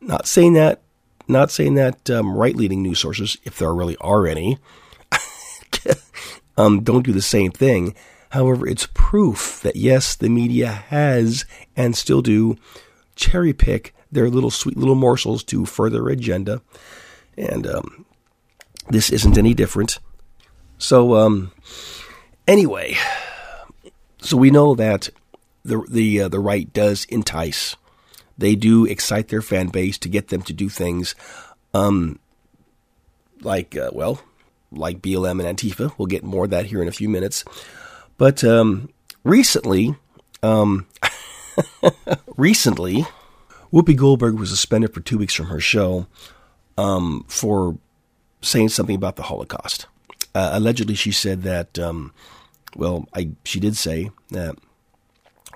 Not 0.00 0.26
saying 0.26 0.54
that, 0.54 0.80
not 1.28 1.50
saying 1.50 1.74
that 1.74 2.08
um, 2.10 2.34
right 2.36 2.56
leading 2.56 2.82
news 2.82 2.98
sources, 2.98 3.36
if 3.44 3.58
there 3.58 3.74
really 3.74 3.96
are 4.00 4.26
any, 4.26 4.58
um, 6.56 6.82
don't 6.82 7.04
do 7.04 7.12
the 7.12 7.22
same 7.22 7.52
thing. 7.52 7.94
However, 8.30 8.66
it's 8.66 8.88
proof 8.94 9.60
that 9.62 9.76
yes, 9.76 10.14
the 10.16 10.28
media 10.30 10.68
has 10.68 11.44
and 11.76 11.96
still 11.96 12.22
do 12.22 12.56
cherry 13.14 13.52
pick 13.52 13.94
their 14.10 14.30
little 14.30 14.50
sweet 14.50 14.76
little 14.76 14.94
morsels 14.94 15.44
to 15.44 15.66
further 15.66 16.08
agenda, 16.08 16.62
and 17.36 17.66
um, 17.66 18.04
this 18.90 19.10
isn't 19.10 19.38
any 19.38 19.54
different. 19.54 19.98
So, 20.78 21.14
um, 21.14 21.52
anyway, 22.46 22.96
so 24.18 24.36
we 24.36 24.50
know 24.50 24.74
that 24.74 25.08
the 25.64 25.84
the 25.88 26.22
uh, 26.22 26.28
the 26.28 26.40
right 26.40 26.72
does 26.72 27.04
entice. 27.06 27.76
They 28.38 28.54
do 28.54 28.86
excite 28.86 29.28
their 29.28 29.42
fan 29.42 29.68
base 29.68 29.98
to 29.98 30.08
get 30.08 30.28
them 30.28 30.42
to 30.42 30.52
do 30.52 30.68
things, 30.68 31.14
um, 31.74 32.18
like 33.42 33.76
uh, 33.76 33.90
well, 33.92 34.22
like 34.72 35.02
BLM 35.02 35.44
and 35.44 35.58
Antifa. 35.58 35.92
We'll 35.98 36.06
get 36.06 36.24
more 36.24 36.44
of 36.44 36.50
that 36.50 36.66
here 36.66 36.82
in 36.82 36.88
a 36.88 36.92
few 36.92 37.08
minutes. 37.08 37.44
But 38.16 38.42
um, 38.44 38.90
recently, 39.24 39.94
um, 40.42 40.86
recently, 42.36 43.06
Whoopi 43.72 43.96
Goldberg 43.96 44.38
was 44.38 44.50
suspended 44.50 44.94
for 44.94 45.00
two 45.00 45.18
weeks 45.18 45.34
from 45.34 45.46
her 45.46 45.60
show 45.60 46.06
um, 46.76 47.24
for 47.28 47.78
saying 48.40 48.70
something 48.70 48.96
about 48.96 49.16
the 49.16 49.24
Holocaust. 49.24 49.86
Uh, 50.34 50.50
allegedly, 50.52 50.94
she 50.94 51.12
said 51.12 51.42
that. 51.42 51.78
Um, 51.78 52.12
well, 52.76 53.08
I 53.14 53.30
she 53.44 53.60
did 53.60 53.76
say 53.76 54.10
that 54.30 54.56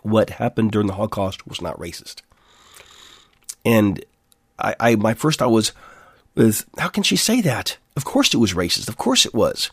what 0.02 0.30
happened 0.30 0.72
during 0.72 0.86
the 0.86 0.94
Holocaust 0.94 1.46
was 1.46 1.62
not 1.62 1.78
racist. 1.78 2.22
And 3.64 4.04
I, 4.58 4.74
I 4.78 4.96
my 4.96 5.14
first 5.14 5.38
thought 5.38 5.50
was, 5.50 5.72
was 6.34 6.66
how 6.78 6.88
can 6.88 7.02
she 7.02 7.16
say 7.16 7.40
that? 7.40 7.78
Of 7.96 8.04
course 8.04 8.34
it 8.34 8.38
was 8.38 8.54
racist. 8.54 8.88
Of 8.88 8.96
course 8.96 9.24
it 9.24 9.34
was. 9.34 9.70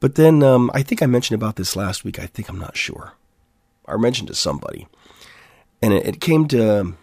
But 0.00 0.16
then 0.16 0.42
um, 0.42 0.70
I 0.74 0.82
think 0.82 1.02
I 1.02 1.06
mentioned 1.06 1.40
about 1.40 1.56
this 1.56 1.76
last 1.76 2.04
week. 2.04 2.18
I 2.18 2.26
think 2.26 2.48
I'm 2.48 2.58
not 2.58 2.76
sure. 2.76 3.12
I 3.86 3.96
mentioned 3.96 4.28
to 4.28 4.34
somebody, 4.34 4.86
and 5.80 5.92
it, 5.92 6.06
it 6.06 6.20
came 6.20 6.46
to 6.48 6.94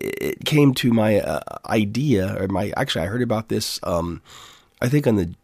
it 0.00 0.44
came 0.44 0.74
to 0.74 0.92
my 0.92 1.20
uh, 1.20 1.40
idea 1.66 2.40
or 2.40 2.48
my 2.48 2.72
actually 2.76 3.04
I 3.04 3.08
heard 3.08 3.22
about 3.22 3.48
this 3.48 3.80
um, 3.82 4.22
I 4.80 4.88
think 4.88 5.06
on 5.06 5.16
the 5.16 5.34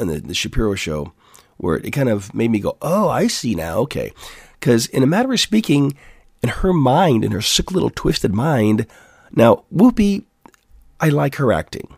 on 0.00 0.08
the, 0.08 0.20
the 0.20 0.34
Shapiro 0.34 0.74
show 0.74 1.12
where 1.56 1.76
it 1.76 1.90
kind 1.90 2.08
of 2.08 2.34
made 2.34 2.50
me 2.50 2.60
go 2.60 2.76
oh 2.82 3.08
I 3.08 3.26
see 3.26 3.54
now 3.54 3.78
okay. 3.80 4.12
Because 4.58 4.86
in 4.86 5.02
a 5.02 5.06
matter 5.06 5.32
of 5.32 5.40
speaking 5.40 5.94
in 6.42 6.48
her 6.48 6.72
mind 6.72 7.24
in 7.24 7.32
her 7.32 7.42
sick 7.42 7.72
little 7.72 7.90
twisted 7.90 8.34
mind 8.34 8.86
now 9.32 9.64
Whoopi 9.74 10.24
I 11.02 11.08
like 11.08 11.34
her 11.36 11.52
acting. 11.52 11.88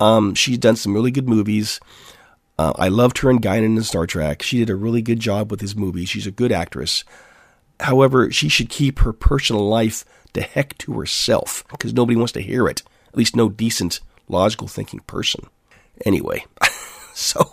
Um, 0.00 0.34
she's 0.34 0.56
done 0.56 0.76
some 0.76 0.94
really 0.94 1.10
good 1.10 1.28
movies. 1.28 1.78
Uh, 2.58 2.72
I 2.76 2.88
loved 2.88 3.18
her 3.18 3.30
in 3.30 3.38
Guinan 3.38 3.76
and 3.76 3.84
Star 3.84 4.06
Trek. 4.06 4.42
She 4.42 4.58
did 4.58 4.70
a 4.70 4.74
really 4.74 5.02
good 5.02 5.20
job 5.20 5.50
with 5.50 5.60
his 5.60 5.76
movies. 5.76 6.08
She's 6.08 6.26
a 6.26 6.30
good 6.30 6.52
actress. 6.52 7.04
However, 7.80 8.30
she 8.30 8.48
should 8.48 8.70
keep 8.70 9.00
her 9.00 9.12
personal 9.12 9.68
life 9.68 10.06
the 10.36 10.42
heck 10.42 10.76
to 10.78 10.92
herself 10.92 11.64
because 11.70 11.94
nobody 11.94 12.16
wants 12.16 12.32
to 12.32 12.42
hear 12.42 12.68
it. 12.68 12.82
At 13.08 13.16
least 13.16 13.34
no 13.34 13.48
decent, 13.48 14.00
logical 14.28 14.68
thinking 14.68 15.00
person. 15.00 15.46
Anyway, 16.04 16.44
so 17.14 17.50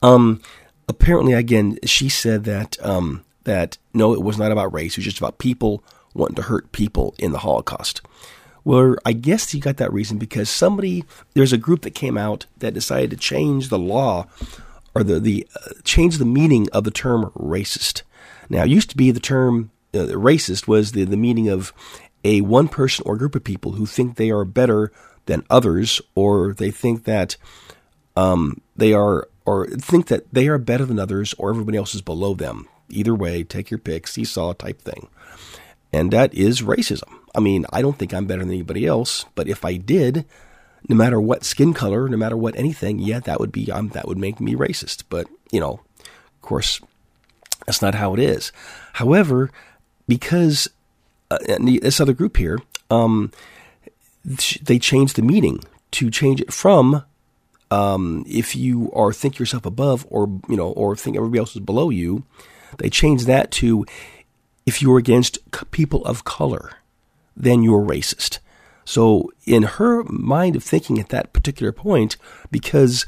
um, 0.00 0.40
apparently, 0.88 1.32
again, 1.32 1.78
she 1.84 2.08
said 2.08 2.44
that 2.44 2.82
um, 2.84 3.24
that 3.42 3.76
no, 3.92 4.14
it 4.14 4.22
was 4.22 4.38
not 4.38 4.52
about 4.52 4.72
race. 4.72 4.92
It 4.92 4.98
was 4.98 5.06
just 5.06 5.18
about 5.18 5.38
people 5.38 5.82
wanting 6.14 6.36
to 6.36 6.42
hurt 6.42 6.70
people 6.70 7.14
in 7.18 7.32
the 7.32 7.38
Holocaust. 7.38 8.00
Well, 8.62 8.94
I 9.04 9.12
guess 9.12 9.52
you 9.52 9.60
got 9.60 9.78
that 9.78 9.92
reason 9.92 10.18
because 10.18 10.48
somebody 10.48 11.04
there's 11.34 11.52
a 11.52 11.58
group 11.58 11.82
that 11.82 11.94
came 11.94 12.16
out 12.16 12.46
that 12.58 12.74
decided 12.74 13.10
to 13.10 13.16
change 13.16 13.68
the 13.68 13.78
law 13.78 14.26
or 14.94 15.02
the 15.02 15.18
the 15.18 15.48
uh, 15.56 15.70
change 15.82 16.18
the 16.18 16.24
meaning 16.24 16.68
of 16.72 16.84
the 16.84 16.92
term 16.92 17.32
racist. 17.36 18.02
Now, 18.48 18.62
it 18.62 18.70
used 18.70 18.90
to 18.90 18.96
be 18.96 19.10
the 19.10 19.18
term 19.18 19.70
uh, 19.94 20.14
racist 20.14 20.66
was 20.66 20.92
the, 20.92 21.04
the 21.04 21.16
meaning 21.16 21.48
of 21.48 21.72
a 22.24 22.40
one 22.42 22.68
person 22.68 23.04
or 23.06 23.16
group 23.16 23.34
of 23.34 23.44
people 23.44 23.72
who 23.72 23.86
think 23.86 24.16
they 24.16 24.30
are 24.30 24.44
better 24.44 24.92
than 25.26 25.44
others, 25.50 26.00
or 26.14 26.54
they 26.54 26.70
think 26.70 27.04
that 27.04 27.36
um, 28.16 28.60
they 28.76 28.92
are, 28.92 29.28
or 29.44 29.66
think 29.66 30.08
that 30.08 30.32
they 30.32 30.48
are 30.48 30.58
better 30.58 30.84
than 30.84 30.98
others, 30.98 31.34
or 31.38 31.50
everybody 31.50 31.78
else 31.78 31.94
is 31.94 32.02
below 32.02 32.34
them. 32.34 32.68
Either 32.88 33.14
way, 33.14 33.44
take 33.44 33.70
your 33.70 33.78
pick, 33.78 34.06
seesaw 34.06 34.52
type 34.52 34.80
thing. 34.80 35.08
And 35.92 36.12
that 36.12 36.34
is 36.34 36.62
racism. 36.62 37.18
I 37.34 37.40
mean, 37.40 37.64
I 37.72 37.82
don't 37.82 37.98
think 37.98 38.12
I'm 38.12 38.26
better 38.26 38.42
than 38.42 38.50
anybody 38.50 38.86
else, 38.86 39.26
but 39.34 39.48
if 39.48 39.64
I 39.64 39.76
did, 39.76 40.24
no 40.88 40.96
matter 40.96 41.20
what 41.20 41.44
skin 41.44 41.74
color, 41.74 42.08
no 42.08 42.16
matter 42.16 42.36
what 42.36 42.56
anything, 42.56 42.98
yeah, 42.98 43.20
that 43.20 43.40
would 43.40 43.52
be 43.52 43.70
um, 43.70 43.88
that 43.90 44.08
would 44.08 44.18
make 44.18 44.40
me 44.40 44.54
racist. 44.54 45.04
But 45.08 45.28
you 45.52 45.60
know, 45.60 45.80
of 46.00 46.42
course, 46.42 46.80
that's 47.66 47.82
not 47.82 47.94
how 47.94 48.14
it 48.14 48.20
is. 48.20 48.52
However, 48.94 49.50
because 50.10 50.68
uh, 51.30 51.38
this 51.60 52.00
other 52.00 52.12
group 52.12 52.36
here, 52.36 52.58
um, 52.90 53.30
they 54.60 54.80
changed 54.80 55.14
the 55.14 55.22
meaning 55.22 55.62
to 55.92 56.10
change 56.10 56.40
it 56.40 56.52
from 56.52 57.04
um, 57.70 58.24
if 58.26 58.56
you 58.56 58.90
are 58.92 59.12
think 59.12 59.38
yourself 59.38 59.64
above 59.64 60.04
or 60.10 60.26
you 60.48 60.56
know 60.56 60.70
or 60.72 60.96
think 60.96 61.16
everybody 61.16 61.38
else 61.38 61.54
is 61.54 61.62
below 61.62 61.90
you. 61.90 62.24
They 62.78 62.90
changed 62.90 63.26
that 63.26 63.52
to 63.52 63.86
if 64.66 64.82
you're 64.82 64.98
against 64.98 65.38
people 65.70 66.04
of 66.04 66.24
color, 66.24 66.72
then 67.36 67.62
you're 67.62 67.86
racist. 67.86 68.40
So 68.84 69.30
in 69.46 69.62
her 69.62 70.02
mind 70.04 70.56
of 70.56 70.64
thinking 70.64 70.98
at 70.98 71.10
that 71.10 71.32
particular 71.32 71.70
point, 71.70 72.16
because 72.50 73.06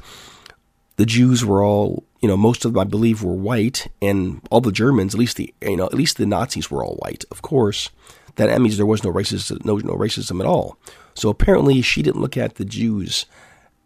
the 0.96 1.06
Jews 1.06 1.44
were 1.44 1.64
all, 1.64 2.04
you 2.22 2.28
know, 2.28 2.36
most 2.36 2.64
of 2.64 2.72
them 2.72 2.80
I 2.80 2.84
believe 2.84 3.22
were 3.22 3.34
white, 3.34 3.88
and 4.00 4.40
all 4.50 4.60
the 4.60 4.72
Germans, 4.72 5.14
at 5.14 5.18
least 5.18 5.36
the, 5.36 5.52
you 5.60 5.76
know, 5.76 5.86
at 5.86 5.94
least 5.94 6.16
the 6.16 6.26
Nazis 6.26 6.70
were 6.70 6.84
all 6.84 6.94
white. 6.96 7.24
Of 7.32 7.42
course, 7.42 7.90
that 8.36 8.60
means 8.60 8.76
there 8.76 8.86
was 8.86 9.02
no 9.02 9.12
racism, 9.12 9.64
no, 9.64 9.76
no 9.78 9.94
racism 9.94 10.40
at 10.40 10.46
all. 10.46 10.78
So 11.14 11.28
apparently, 11.28 11.82
she 11.82 12.00
didn't 12.00 12.20
look 12.20 12.36
at 12.36 12.54
the 12.54 12.64
Jews 12.64 13.26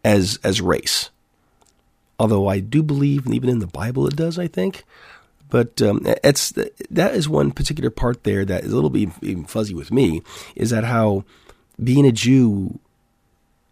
as 0.05 0.39
as 0.43 0.61
race. 0.61 1.09
Although 2.19 2.47
I 2.47 2.59
do 2.59 2.83
believe, 2.83 3.25
and 3.25 3.33
even 3.33 3.49
in 3.49 3.59
the 3.59 3.67
Bible, 3.67 4.07
it 4.07 4.15
does. 4.15 4.37
I 4.37 4.47
think, 4.47 4.83
but 5.49 5.81
um, 5.81 6.01
it's 6.23 6.51
that 6.51 7.15
is 7.15 7.27
one 7.27 7.51
particular 7.51 7.89
part 7.89 8.23
there 8.23 8.45
that 8.45 8.63
is 8.63 8.71
a 8.71 8.75
little 8.75 8.91
bit 8.91 9.09
even 9.21 9.45
fuzzy 9.45 9.73
with 9.73 9.91
me. 9.91 10.21
Is 10.55 10.69
that 10.69 10.83
how 10.83 11.25
being 11.83 12.05
a 12.05 12.11
Jew 12.11 12.79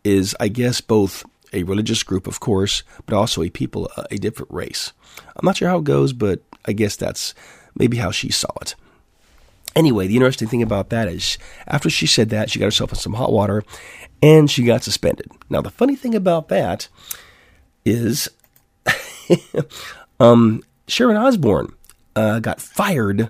is, 0.03 0.35
I 0.39 0.47
guess, 0.47 0.81
both 0.81 1.23
a 1.55 1.63
religious 1.63 2.03
group, 2.03 2.27
of 2.27 2.39
course, 2.39 2.83
but 3.05 3.15
also 3.15 3.41
a 3.41 3.49
people, 3.49 3.89
a 4.11 4.17
different 4.17 4.51
race. 4.51 4.93
I'm 5.35 5.45
not 5.45 5.57
sure 5.57 5.69
how 5.69 5.77
it 5.77 5.85
goes, 5.85 6.13
but 6.13 6.41
I 6.65 6.73
guess 6.73 6.95
that's 6.95 7.33
maybe 7.75 7.97
how 7.97 8.11
she 8.11 8.29
saw 8.31 8.51
it. 8.61 8.75
Anyway, 9.75 10.07
the 10.07 10.15
interesting 10.15 10.47
thing 10.47 10.61
about 10.61 10.89
that 10.89 11.07
is 11.07 11.37
after 11.67 11.89
she 11.89 12.07
said 12.07 12.29
that, 12.29 12.49
she 12.49 12.59
got 12.59 12.65
herself 12.65 12.91
in 12.91 12.97
some 12.97 13.13
hot 13.13 13.31
water 13.31 13.63
and 14.21 14.49
she 14.49 14.63
got 14.63 14.83
suspended. 14.83 15.29
Now, 15.49 15.61
the 15.61 15.69
funny 15.69 15.95
thing 15.95 16.15
about 16.15 16.47
that 16.49 16.87
is 17.83 18.29
um, 20.19 20.63
Sharon 20.87 21.17
Osbourne 21.17 21.73
uh, 22.15 22.39
got 22.39 22.61
fired 22.61 23.29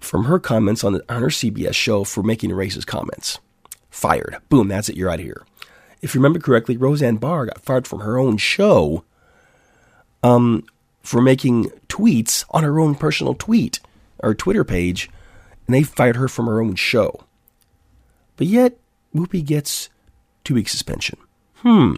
from 0.00 0.24
her 0.24 0.38
comments 0.38 0.82
on, 0.82 0.94
the, 0.94 1.04
on 1.12 1.20
her 1.20 1.28
CBS 1.28 1.74
show 1.74 2.02
for 2.02 2.22
making 2.22 2.50
racist 2.50 2.86
comments. 2.86 3.38
Fired. 3.90 4.38
Boom, 4.48 4.68
that's 4.68 4.88
it, 4.88 4.96
you're 4.96 5.10
out 5.10 5.20
of 5.20 5.24
here. 5.24 5.44
If 6.02 6.14
you 6.14 6.20
remember 6.20 6.38
correctly, 6.38 6.76
Roseanne 6.76 7.16
Barr 7.16 7.46
got 7.46 7.60
fired 7.60 7.86
from 7.86 8.00
her 8.00 8.18
own 8.18 8.36
show 8.38 9.04
um, 10.22 10.64
for 11.02 11.20
making 11.20 11.70
tweets 11.88 12.44
on 12.50 12.62
her 12.62 12.80
own 12.80 12.94
personal 12.94 13.34
tweet 13.34 13.80
or 14.18 14.34
Twitter 14.34 14.64
page, 14.64 15.10
and 15.66 15.74
they 15.74 15.82
fired 15.82 16.16
her 16.16 16.28
from 16.28 16.46
her 16.46 16.60
own 16.60 16.74
show. 16.74 17.24
But 18.36 18.46
yet, 18.46 18.78
Whoopi 19.14 19.44
gets 19.44 19.90
two 20.44 20.54
weeks 20.54 20.72
suspension. 20.72 21.18
Hmm. 21.56 21.94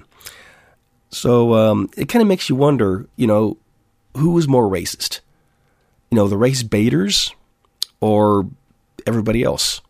So 1.11 1.55
um, 1.55 1.91
it 1.97 2.09
kind 2.09 2.23
of 2.23 2.29
makes 2.29 2.49
you 2.49 2.57
wonder, 2.57 3.07
you 3.17 3.27
know, 3.27 3.59
who 4.17 4.31
was 4.31 4.49
more 4.49 4.69
racist? 4.69 5.21
You 6.11 6.17
know, 6.17 6.27
the 6.27 6.37
race 6.37 6.63
baiters 6.63 7.35
or 8.01 8.49
everybody 9.07 9.43
else? 9.43 9.81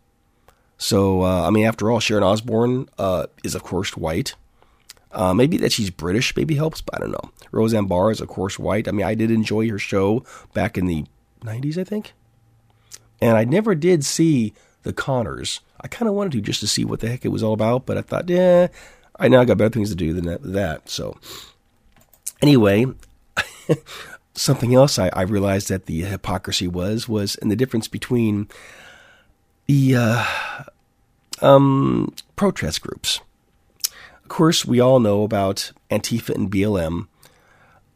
So, 0.83 1.21
uh, 1.21 1.47
I 1.47 1.49
mean, 1.49 1.65
after 1.65 1.89
all, 1.89 2.01
Sharon 2.01 2.25
Osbourne 2.25 2.89
uh, 2.97 3.27
is, 3.41 3.55
of 3.55 3.63
course, 3.63 3.95
white. 3.95 4.35
Uh, 5.13 5.33
maybe 5.33 5.55
that 5.59 5.71
she's 5.71 5.89
British 5.89 6.35
maybe 6.35 6.55
helps, 6.55 6.81
but 6.81 6.95
I 6.95 6.99
don't 6.99 7.11
know. 7.11 7.31
Roseanne 7.53 7.85
Barr 7.85 8.11
is, 8.11 8.19
of 8.19 8.27
course, 8.27 8.59
white. 8.59 8.89
I 8.89 8.91
mean, 8.91 9.05
I 9.05 9.15
did 9.15 9.31
enjoy 9.31 9.69
her 9.69 9.79
show 9.79 10.25
back 10.53 10.77
in 10.77 10.87
the 10.87 11.05
90s, 11.39 11.77
I 11.77 11.85
think. 11.85 12.11
And 13.21 13.37
I 13.37 13.45
never 13.45 13.75
did 13.75 14.03
see 14.03 14.53
The 14.81 14.91
Connors. 14.91 15.61
I 15.79 15.87
kind 15.87 16.09
of 16.09 16.15
wanted 16.15 16.33
to 16.33 16.41
just 16.41 16.59
to 16.59 16.67
see 16.67 16.83
what 16.83 16.99
the 16.99 17.07
heck 17.07 17.23
it 17.23 17.29
was 17.29 17.43
all 17.43 17.53
about, 17.53 17.85
but 17.85 17.97
I 17.97 18.01
thought, 18.01 18.27
yeah, 18.27 18.67
I 19.17 19.29
now 19.29 19.45
got 19.45 19.57
better 19.57 19.69
things 19.69 19.89
to 19.91 19.95
do 19.95 20.11
than 20.11 20.37
that. 20.51 20.89
So, 20.89 21.17
anyway, 22.41 22.87
something 24.33 24.75
else 24.75 24.99
I, 24.99 25.07
I, 25.13 25.21
realized 25.21 25.69
that 25.69 25.85
the 25.85 26.01
hypocrisy 26.01 26.67
was 26.67 27.07
was 27.07 27.35
in 27.35 27.47
the 27.47 27.55
difference 27.55 27.87
between 27.87 28.49
the 29.67 29.95
uh, 29.95 30.25
um, 31.43 32.13
protest 32.35 32.81
groups. 32.81 33.19
Of 34.23 34.29
course, 34.29 34.65
we 34.65 34.79
all 34.79 34.99
know 34.99 35.23
about 35.23 35.71
Antifa 35.91 36.33
and 36.33 36.49
BLM. 36.49 37.07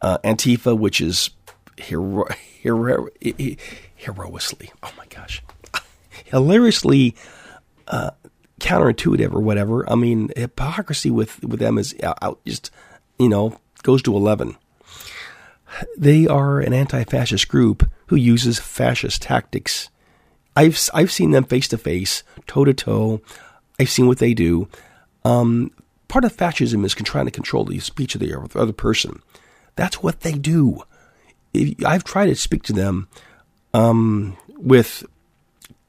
Uh, 0.02 0.18
Antifa, 0.20 0.78
which 0.78 1.02
is 1.02 1.32
hero, 1.78 2.26
hero, 2.62 3.08
heroically, 3.96 4.72
oh 4.84 4.92
my 4.98 5.06
gosh, 5.10 5.42
hilariously 6.26 7.16
uh, 7.88 8.12
counterintuitive 8.60 9.34
or 9.34 9.40
whatever. 9.40 9.90
I 9.90 9.96
mean, 9.96 10.32
hypocrisy 10.36 11.10
with 11.10 11.44
with 11.44 11.60
them 11.60 11.78
is 11.78 11.96
out, 12.04 12.40
just 12.46 12.70
you 13.18 13.30
know 13.30 13.60
goes 13.84 14.02
to 14.04 14.16
eleven. 14.16 14.58
They 15.98 16.28
are 16.28 16.60
an 16.60 16.74
anti-fascist 16.74 17.48
group 17.50 17.90
who 18.08 18.16
uses 18.16 18.60
fascist 18.60 19.22
tactics. 19.22 19.90
I've 20.58 20.90
I've 20.92 21.12
seen 21.12 21.32
them 21.32 21.44
face 21.44 21.68
to 21.68 21.78
face, 21.78 22.24
toe 22.48 22.66
to 22.66 22.74
toe. 22.74 23.22
I've 23.80 23.92
seen 23.92 24.08
what 24.08 24.18
they 24.18 24.34
do. 24.34 24.68
Um, 25.24 25.72
part 26.08 26.26
of 26.26 26.32
fascism 26.32 26.84
is 26.84 26.96
trying 26.96 27.26
to 27.26 27.32
control 27.32 27.64
the 27.64 27.78
speech 27.78 28.16
of 28.16 28.22
the 28.22 28.34
other 28.56 28.74
person. 28.74 29.22
That's 29.76 30.02
what 30.02 30.22
they 30.22 30.34
do. 30.34 30.82
I've 31.86 32.04
tried 32.04 32.28
to 32.28 32.36
speak 32.36 32.64
to 32.64 32.74
them 32.74 33.08
um, 33.76 34.36
with 34.58 35.06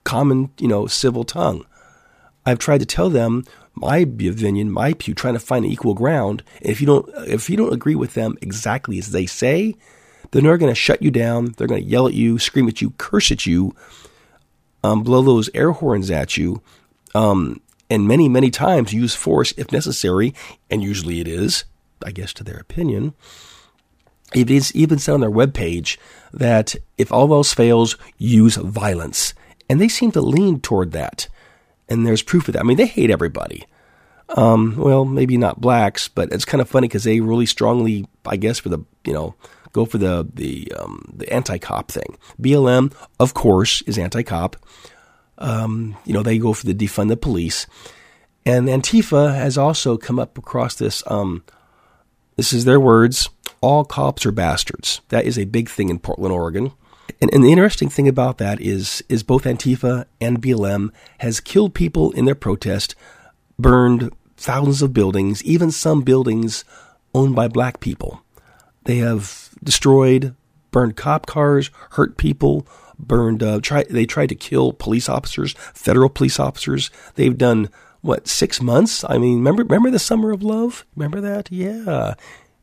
common, 0.04 0.50
you 0.58 0.68
know, 0.68 0.86
civil 0.86 1.24
tongue. 1.24 1.64
I've 2.44 2.58
tried 2.58 2.80
to 2.80 2.86
tell 2.86 3.08
them 3.08 3.46
my 3.74 3.98
opinion, 3.98 4.70
my 4.70 4.92
pew, 4.92 5.14
trying 5.14 5.34
to 5.34 5.40
find 5.40 5.64
an 5.64 5.70
equal 5.70 5.94
ground. 5.94 6.42
If 6.60 6.82
you 6.82 6.86
don't, 6.86 7.08
if 7.26 7.48
you 7.48 7.56
don't 7.56 7.72
agree 7.72 7.94
with 7.94 8.12
them 8.12 8.36
exactly 8.42 8.98
as 8.98 9.12
they 9.12 9.24
say, 9.24 9.76
then 10.32 10.44
they're 10.44 10.58
going 10.58 10.70
to 10.70 10.74
shut 10.74 11.02
you 11.02 11.10
down. 11.10 11.54
They're 11.56 11.66
going 11.66 11.82
to 11.82 11.88
yell 11.88 12.06
at 12.06 12.12
you, 12.12 12.38
scream 12.38 12.68
at 12.68 12.82
you, 12.82 12.90
curse 12.98 13.30
at 13.30 13.46
you, 13.46 13.74
um, 14.82 15.02
blow 15.02 15.22
those 15.22 15.50
air 15.54 15.72
horns 15.72 16.10
at 16.10 16.36
you, 16.36 16.62
um, 17.14 17.60
and 17.90 18.06
many, 18.06 18.28
many 18.28 18.50
times 18.50 18.92
use 18.92 19.14
force 19.14 19.52
if 19.56 19.72
necessary. 19.72 20.34
And 20.70 20.82
usually 20.82 21.20
it 21.20 21.28
is, 21.28 21.64
I 22.04 22.10
guess, 22.10 22.32
to 22.34 22.44
their 22.44 22.58
opinion. 22.58 23.14
It 24.34 24.50
is 24.50 24.74
even 24.74 24.98
said 24.98 25.14
on 25.14 25.20
their 25.20 25.30
webpage 25.30 25.96
that 26.32 26.76
if 26.98 27.10
all 27.10 27.32
else 27.32 27.54
fails, 27.54 27.96
use 28.18 28.56
violence. 28.56 29.32
And 29.70 29.80
they 29.80 29.88
seem 29.88 30.12
to 30.12 30.20
lean 30.20 30.60
toward 30.60 30.92
that 30.92 31.28
and 31.88 32.06
there's 32.06 32.22
proof 32.22 32.48
of 32.48 32.54
that. 32.54 32.60
I 32.60 32.64
mean, 32.64 32.76
they 32.76 32.86
hate 32.86 33.10
everybody. 33.10 33.64
Um, 34.30 34.76
well, 34.76 35.04
maybe 35.04 35.38
not 35.38 35.60
blacks, 35.60 36.08
but 36.08 36.32
it's 36.32 36.44
kind 36.44 36.60
of 36.60 36.68
funny 36.68 36.86
because 36.86 37.04
they 37.04 37.20
really 37.20 37.46
strongly, 37.46 38.06
I 38.26 38.36
guess, 38.36 38.58
for 38.58 38.68
the 38.68 38.80
you 39.04 39.12
know, 39.12 39.34
go 39.72 39.84
for 39.84 39.98
the 39.98 40.28
the 40.32 40.72
um, 40.78 41.12
the 41.14 41.32
anti-cop 41.32 41.90
thing. 41.90 42.16
BLM, 42.40 42.92
of 43.18 43.34
course, 43.34 43.82
is 43.82 43.98
anti-cop. 43.98 44.56
Um, 45.38 45.96
you 46.04 46.12
know, 46.12 46.22
they 46.22 46.38
go 46.38 46.52
for 46.52 46.66
the 46.66 46.74
defund 46.74 47.08
the 47.08 47.16
police, 47.16 47.66
and 48.44 48.68
Antifa 48.68 49.34
has 49.34 49.56
also 49.56 49.96
come 49.96 50.18
up 50.18 50.36
across 50.36 50.74
this. 50.74 51.02
Um, 51.06 51.44
this 52.36 52.52
is 52.52 52.64
their 52.64 52.80
words: 52.80 53.28
"All 53.60 53.84
cops 53.84 54.26
are 54.26 54.32
bastards." 54.32 55.00
That 55.08 55.24
is 55.24 55.38
a 55.38 55.44
big 55.44 55.68
thing 55.68 55.88
in 55.88 55.98
Portland, 55.98 56.32
Oregon. 56.32 56.72
And, 57.20 57.32
and, 57.32 57.42
the 57.42 57.50
interesting 57.50 57.88
thing 57.88 58.06
about 58.06 58.38
that 58.38 58.60
is, 58.60 59.02
is 59.08 59.22
both 59.22 59.44
Antifa 59.44 60.04
and 60.20 60.42
BLM 60.42 60.90
has 61.18 61.40
killed 61.40 61.74
people 61.74 62.12
in 62.12 62.26
their 62.26 62.34
protest, 62.34 62.94
burned 63.58 64.12
thousands 64.36 64.82
of 64.82 64.92
buildings, 64.92 65.42
even 65.42 65.70
some 65.70 66.02
buildings 66.02 66.64
owned 67.14 67.34
by 67.34 67.48
black 67.48 67.80
people. 67.80 68.22
They 68.88 68.96
have 68.96 69.50
destroyed, 69.62 70.34
burned 70.70 70.96
cop 70.96 71.26
cars, 71.26 71.68
hurt 71.90 72.16
people, 72.16 72.66
burned. 72.98 73.42
Uh, 73.42 73.60
try, 73.60 73.82
they 73.82 74.06
tried 74.06 74.30
to 74.30 74.34
kill 74.34 74.72
police 74.72 75.10
officers, 75.10 75.52
federal 75.74 76.08
police 76.08 76.40
officers. 76.40 76.90
They've 77.14 77.36
done 77.36 77.68
what 78.00 78.26
six 78.26 78.62
months? 78.62 79.04
I 79.06 79.18
mean, 79.18 79.36
remember 79.36 79.62
remember 79.62 79.90
the 79.90 79.98
summer 79.98 80.30
of 80.30 80.42
love? 80.42 80.86
Remember 80.96 81.20
that? 81.20 81.52
Yeah, 81.52 82.14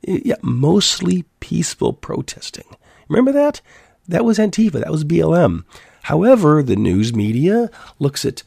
yeah. 0.02 0.38
Mostly 0.42 1.26
peaceful 1.42 1.94
protesting. 1.94 2.76
Remember 3.08 3.32
that? 3.32 3.62
That 4.08 4.26
was 4.26 4.40
Antifa, 4.40 4.80
that 4.80 4.92
was 4.92 5.04
BLM. 5.04 5.64
However, 6.02 6.64
the 6.64 6.76
news 6.76 7.14
media 7.14 7.70
looks 8.00 8.26
at, 8.26 8.42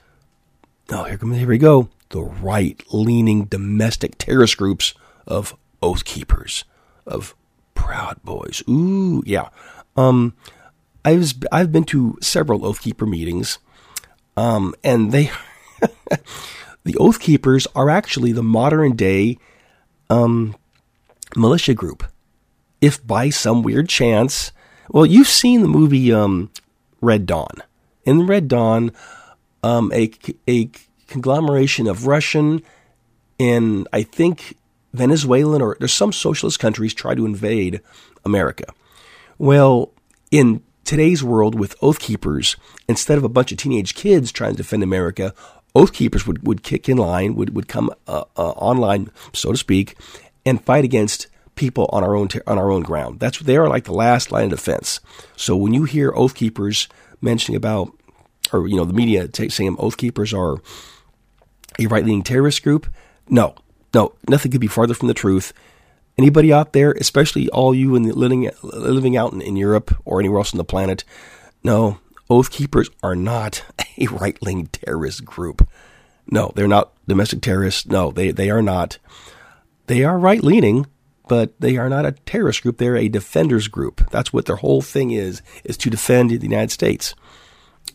oh, 0.90 1.04
here, 1.04 1.16
come, 1.16 1.32
here 1.32 1.46
we 1.46 1.58
go, 1.58 1.90
the 2.08 2.22
right 2.22 2.82
leaning 2.92 3.44
domestic 3.44 4.18
terrorist 4.18 4.56
groups 4.56 4.94
of 5.28 5.56
Oath 5.80 6.04
Keepers, 6.04 6.64
of 7.06 7.36
Proud 7.88 8.22
Boys. 8.22 8.62
Ooh, 8.68 9.22
yeah. 9.24 9.48
Um, 9.96 10.34
I've, 11.06 11.32
I've 11.50 11.72
been 11.72 11.84
to 11.84 12.18
several 12.20 12.66
Oath 12.66 12.82
Keeper 12.82 13.06
meetings, 13.06 13.58
um, 14.36 14.74
and 14.84 15.10
they, 15.10 15.30
the 16.84 16.98
Oath 16.98 17.18
Keepers 17.18 17.66
are 17.74 17.88
actually 17.88 18.32
the 18.32 18.42
modern 18.42 18.94
day 18.94 19.38
um, 20.10 20.54
militia 21.34 21.72
group. 21.72 22.04
If 22.82 23.04
by 23.06 23.30
some 23.30 23.62
weird 23.62 23.88
chance 23.88 24.52
well, 24.90 25.06
you've 25.06 25.26
seen 25.26 25.62
the 25.62 25.68
movie 25.68 26.12
um, 26.12 26.50
Red 27.00 27.24
Dawn. 27.24 27.62
In 28.04 28.26
Red 28.26 28.48
Dawn, 28.48 28.92
um, 29.62 29.90
a, 29.94 30.10
a 30.46 30.68
conglomeration 31.06 31.86
of 31.86 32.06
Russian 32.06 32.62
and 33.40 33.88
I 33.94 34.02
think 34.02 34.57
Venezuelan 34.92 35.62
or 35.62 35.76
there's 35.78 35.92
some 35.92 36.12
socialist 36.12 36.58
countries 36.58 36.94
try 36.94 37.14
to 37.14 37.26
invade 37.26 37.80
America. 38.24 38.72
Well, 39.38 39.92
in 40.30 40.62
today's 40.84 41.22
world 41.22 41.58
with 41.58 41.76
Oath 41.82 41.98
Keepers, 41.98 42.56
instead 42.88 43.18
of 43.18 43.24
a 43.24 43.28
bunch 43.28 43.52
of 43.52 43.58
teenage 43.58 43.94
kids 43.94 44.32
trying 44.32 44.52
to 44.52 44.56
defend 44.56 44.82
America, 44.82 45.34
Oath 45.74 45.92
Keepers 45.92 46.26
would, 46.26 46.46
would 46.46 46.62
kick 46.62 46.88
in 46.88 46.96
line, 46.96 47.34
would, 47.34 47.54
would 47.54 47.68
come 47.68 47.90
uh, 48.06 48.24
uh, 48.36 48.50
online, 48.50 49.10
so 49.32 49.52
to 49.52 49.58
speak, 49.58 49.96
and 50.44 50.64
fight 50.64 50.84
against 50.84 51.26
people 51.54 51.90
on 51.92 52.02
our 52.04 52.14
own 52.14 52.28
on 52.46 52.56
our 52.56 52.70
own 52.70 52.82
ground. 52.82 53.20
That's 53.20 53.38
they 53.40 53.56
are 53.56 53.68
like 53.68 53.84
the 53.84 53.92
last 53.92 54.32
line 54.32 54.44
of 54.44 54.50
defense. 54.50 55.00
So 55.36 55.56
when 55.56 55.74
you 55.74 55.84
hear 55.84 56.12
oath 56.14 56.34
keepers 56.34 56.88
mentioning 57.20 57.56
about, 57.56 57.92
or 58.52 58.66
you 58.66 58.76
know, 58.76 58.84
the 58.84 58.92
media 58.94 59.28
t- 59.28 59.48
saying 59.48 59.76
oath 59.78 59.96
keepers 59.96 60.32
are 60.32 60.58
a 61.78 61.86
right 61.86 62.04
leaning 62.04 62.22
terrorist 62.22 62.62
group, 62.62 62.86
no, 63.28 63.54
no, 63.94 64.14
nothing 64.28 64.52
could 64.52 64.60
be 64.60 64.66
farther 64.66 64.94
from 64.94 65.08
the 65.08 65.14
truth. 65.14 65.52
Anybody 66.16 66.52
out 66.52 66.72
there, 66.72 66.92
especially 66.92 67.48
all 67.50 67.74
you 67.74 67.94
in 67.94 68.02
the, 68.02 68.12
living 68.12 68.50
living 68.62 69.16
out 69.16 69.32
in, 69.32 69.40
in 69.40 69.56
Europe 69.56 69.94
or 70.04 70.20
anywhere 70.20 70.38
else 70.38 70.52
on 70.52 70.58
the 70.58 70.64
planet, 70.64 71.04
no, 71.62 71.98
oath 72.28 72.50
keepers 72.50 72.90
are 73.02 73.14
not 73.14 73.64
a 73.98 74.06
right 74.08 74.40
leaning 74.42 74.66
terrorist 74.66 75.24
group. 75.24 75.68
No, 76.30 76.52
they're 76.54 76.68
not 76.68 76.92
domestic 77.06 77.40
terrorists. 77.40 77.86
No, 77.86 78.10
they 78.10 78.30
they 78.30 78.50
are 78.50 78.62
not. 78.62 78.98
They 79.86 80.04
are 80.04 80.18
right 80.18 80.42
leaning 80.42 80.86
but 81.28 81.52
they 81.60 81.76
are 81.76 81.88
not 81.88 82.06
a 82.06 82.12
terrorist 82.12 82.62
group. 82.62 82.78
They're 82.78 82.96
a 82.96 83.08
defenders 83.08 83.68
group. 83.68 84.10
That's 84.10 84.32
what 84.32 84.46
their 84.46 84.56
whole 84.56 84.82
thing 84.82 85.10
is, 85.10 85.42
is 85.62 85.76
to 85.78 85.90
defend 85.90 86.30
the 86.30 86.38
United 86.38 86.72
States. 86.72 87.14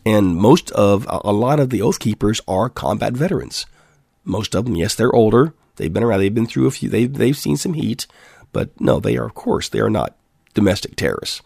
And 0.06 0.36
most 0.36 0.70
of, 0.70 1.06
a 1.10 1.32
lot 1.32 1.60
of 1.60 1.70
the 1.70 1.82
Oath 1.82 1.98
Keepers 1.98 2.40
are 2.48 2.68
combat 2.70 3.12
veterans. 3.14 3.66
Most 4.24 4.54
of 4.54 4.64
them, 4.64 4.76
yes, 4.76 4.94
they're 4.94 5.14
older. 5.14 5.52
They've 5.76 5.92
been 5.92 6.02
around. 6.02 6.20
They've 6.20 6.34
been 6.34 6.46
through 6.46 6.66
a 6.66 6.70
few. 6.70 6.88
They've, 6.88 7.12
they've 7.12 7.36
seen 7.36 7.56
some 7.56 7.74
heat. 7.74 8.06
But 8.52 8.80
no, 8.80 9.00
they 9.00 9.16
are, 9.16 9.26
of 9.26 9.34
course, 9.34 9.68
they 9.68 9.80
are 9.80 9.90
not 9.90 10.16
domestic 10.54 10.96
terrorists. 10.96 11.42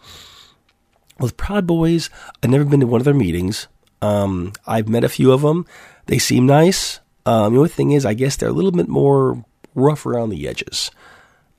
with 1.19 1.37
Proud 1.37 1.67
Boys, 1.67 2.09
I've 2.41 2.49
never 2.49 2.65
been 2.65 2.79
to 2.79 2.87
one 2.87 3.01
of 3.01 3.05
their 3.05 3.13
meetings. 3.13 3.67
Um, 4.01 4.53
I've 4.65 4.87
met 4.87 5.03
a 5.03 5.09
few 5.09 5.31
of 5.31 5.41
them. 5.41 5.65
They 6.05 6.17
seem 6.17 6.45
nice. 6.45 6.99
Um, 7.25 7.53
the 7.53 7.59
only 7.59 7.69
thing 7.69 7.91
is, 7.91 8.05
I 8.05 8.13
guess 8.13 8.35
they're 8.37 8.49
a 8.49 8.53
little 8.53 8.71
bit 8.71 8.87
more 8.87 9.43
rough 9.75 10.05
around 10.05 10.29
the 10.29 10.47
edges. 10.47 10.91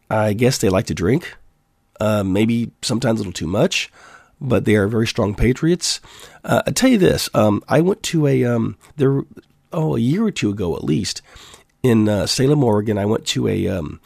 I 0.09 0.33
guess 0.33 0.59
they 0.59 0.69
like 0.69 0.87
to 0.87 0.95
drink, 0.95 1.37
uh, 2.01 2.25
maybe 2.25 2.73
sometimes 2.83 3.21
a 3.21 3.23
little 3.23 3.33
too 3.33 3.47
much, 3.47 3.93
but 4.41 4.65
they 4.65 4.75
are 4.75 4.89
very 4.89 5.07
strong 5.07 5.35
patriots. 5.35 6.01
Uh, 6.43 6.63
I 6.67 6.71
tell 6.73 6.91
you 6.91 6.99
this: 6.99 7.29
um, 7.35 7.63
I 7.69 7.81
went 7.81 8.03
to 8.05 8.27
a 8.27 8.45
um, 8.45 8.77
there 8.97 9.23
oh 9.73 9.97
a 9.97 10.01
year 10.01 10.25
or 10.25 10.33
two 10.33 10.51
ago 10.51 10.75
at 10.75 10.83
least 10.83 11.23
in 11.83 12.09
uh, 12.09 12.27
Salem, 12.27 12.65
Oregon. 12.65 12.99
I 12.99 13.07
went 13.07 13.27
to 13.29 13.49
a 13.49 13.69
um, 13.69 14.01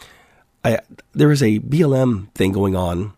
I, 0.64 0.78
there 1.12 1.28
was 1.28 1.42
a 1.42 1.60
BLM 1.60 2.30
thing 2.32 2.52
going 2.52 2.76
on 2.76 3.12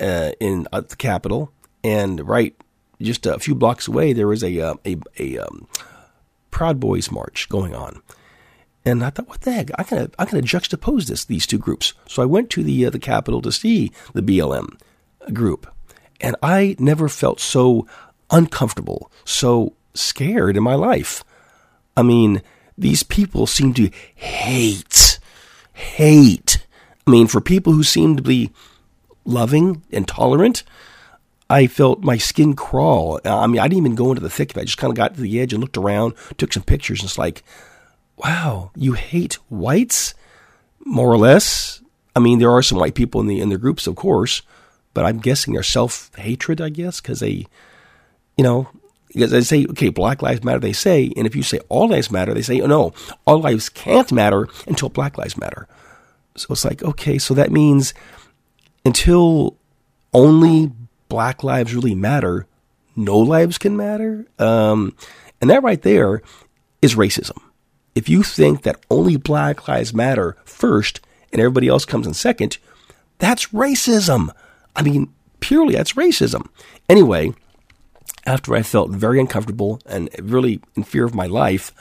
uh, 0.00 0.32
in 0.40 0.66
at 0.72 0.88
the 0.88 0.96
Capitol, 0.96 1.52
and 1.84 2.26
right 2.26 2.54
just 3.00 3.26
a 3.26 3.38
few 3.38 3.54
blocks 3.54 3.86
away 3.88 4.12
there 4.12 4.26
was 4.26 4.42
a 4.42 4.60
uh, 4.60 4.74
a, 4.84 4.96
a 5.18 5.38
um, 5.38 5.68
Proud 6.50 6.80
Boys 6.80 7.10
march 7.10 7.48
going 7.48 7.74
on. 7.74 8.02
And 8.84 9.04
I 9.04 9.10
thought, 9.10 9.28
what 9.28 9.40
the 9.40 9.52
heck? 9.52 9.70
I'm 9.76 9.84
gonna 9.84 10.10
I'm 10.18 10.26
gonna 10.28 10.42
juxtapose 10.42 11.06
this 11.06 11.24
these 11.24 11.46
two 11.46 11.58
groups. 11.58 11.92
So 12.06 12.22
I 12.22 12.26
went 12.26 12.50
to 12.50 12.62
the 12.62 12.86
uh, 12.86 12.90
the 12.90 12.98
Capitol 12.98 13.42
to 13.42 13.52
see 13.52 13.92
the 14.14 14.22
BLM 14.22 14.78
group, 15.32 15.66
and 16.20 16.36
I 16.42 16.76
never 16.78 17.08
felt 17.08 17.40
so 17.40 17.86
uncomfortable, 18.30 19.10
so 19.24 19.74
scared 19.92 20.56
in 20.56 20.62
my 20.62 20.74
life. 20.74 21.24
I 21.96 22.02
mean, 22.02 22.42
these 22.78 23.02
people 23.02 23.46
seem 23.46 23.74
to 23.74 23.90
hate, 24.14 25.18
hate. 25.72 26.66
I 27.06 27.10
mean, 27.10 27.26
for 27.26 27.40
people 27.40 27.72
who 27.72 27.82
seem 27.82 28.16
to 28.16 28.22
be 28.22 28.50
loving 29.24 29.82
and 29.92 30.06
tolerant, 30.06 30.62
I 31.48 31.68
felt 31.68 32.02
my 32.02 32.16
skin 32.16 32.54
crawl. 32.54 33.20
I 33.24 33.46
mean, 33.46 33.60
I 33.60 33.68
didn't 33.68 33.78
even 33.78 33.94
go 33.94 34.10
into 34.10 34.22
the 34.22 34.30
thick 34.30 34.50
of 34.50 34.56
it. 34.56 34.62
I 34.62 34.64
just 34.64 34.78
kind 34.78 34.90
of 34.90 34.96
got 34.96 35.14
to 35.14 35.20
the 35.20 35.40
edge 35.40 35.52
and 35.52 35.60
looked 35.62 35.76
around, 35.76 36.14
took 36.38 36.52
some 36.52 36.64
pictures, 36.64 37.00
and 37.00 37.08
it's 37.08 37.18
like, 37.18 37.42
wow, 38.16 38.70
you 38.74 38.94
hate 38.94 39.34
whites, 39.48 40.14
more 40.84 41.08
or 41.08 41.18
less. 41.18 41.80
I 42.14 42.20
mean, 42.20 42.38
there 42.38 42.50
are 42.50 42.62
some 42.62 42.78
white 42.78 42.94
people 42.94 43.20
in 43.20 43.26
the 43.26 43.40
in 43.40 43.50
the 43.50 43.58
groups, 43.58 43.86
of 43.86 43.94
course, 43.94 44.42
but 44.94 45.04
I'm 45.04 45.18
guessing 45.18 45.52
they're 45.52 45.62
self 45.62 46.10
hatred, 46.16 46.60
I 46.60 46.70
guess, 46.70 47.00
because 47.00 47.20
they, 47.20 47.46
you 48.36 48.44
know, 48.44 48.68
because 49.08 49.30
they 49.30 49.40
say, 49.42 49.66
okay, 49.70 49.88
Black 49.88 50.22
Lives 50.22 50.44
Matter, 50.44 50.58
they 50.58 50.72
say, 50.72 51.12
and 51.16 51.26
if 51.26 51.34
you 51.34 51.42
say 51.42 51.58
all 51.68 51.88
lives 51.88 52.10
matter, 52.10 52.34
they 52.34 52.42
say, 52.42 52.60
oh, 52.60 52.66
no, 52.66 52.92
all 53.24 53.40
lives 53.40 53.68
can't 53.68 54.12
matter 54.12 54.48
until 54.66 54.88
Black 54.88 55.16
Lives 55.16 55.38
Matter. 55.38 55.66
So 56.36 56.48
it's 56.50 56.64
like, 56.64 56.82
okay, 56.82 57.18
so 57.18 57.32
that 57.34 57.50
means 57.50 57.94
until 58.84 59.56
only 60.12 60.70
black 61.08 61.42
lives 61.42 61.74
really 61.74 61.94
matter, 61.94 62.46
no 62.94 63.18
lives 63.18 63.58
can 63.58 63.76
matter. 63.76 64.26
Um, 64.38 64.94
and 65.40 65.50
that 65.50 65.62
right 65.62 65.80
there 65.80 66.22
is 66.82 66.94
racism. 66.94 67.38
If 67.94 68.08
you 68.08 68.22
think 68.22 68.62
that 68.62 68.84
only 68.90 69.16
black 69.16 69.66
lives 69.68 69.94
matter 69.94 70.36
first 70.44 71.00
and 71.32 71.40
everybody 71.40 71.68
else 71.68 71.84
comes 71.84 72.06
in 72.06 72.14
second, 72.14 72.58
that's 73.18 73.46
racism. 73.46 74.28
I 74.74 74.82
mean, 74.82 75.12
purely 75.40 75.74
that's 75.74 75.94
racism. 75.94 76.48
Anyway, 76.88 77.32
after 78.26 78.54
I 78.54 78.62
felt 78.62 78.90
very 78.90 79.20
uncomfortable 79.20 79.80
and 79.86 80.10
really 80.20 80.60
in 80.74 80.82
fear 80.82 81.04
of 81.04 81.14
my 81.14 81.26
life, 81.26 81.72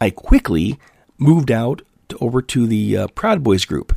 I 0.00 0.10
quickly 0.10 0.78
moved 1.16 1.50
out 1.50 1.82
to, 2.08 2.18
over 2.18 2.42
to 2.42 2.66
the 2.66 2.96
uh, 2.96 3.06
Proud 3.08 3.42
Boys 3.42 3.64
group. 3.64 3.96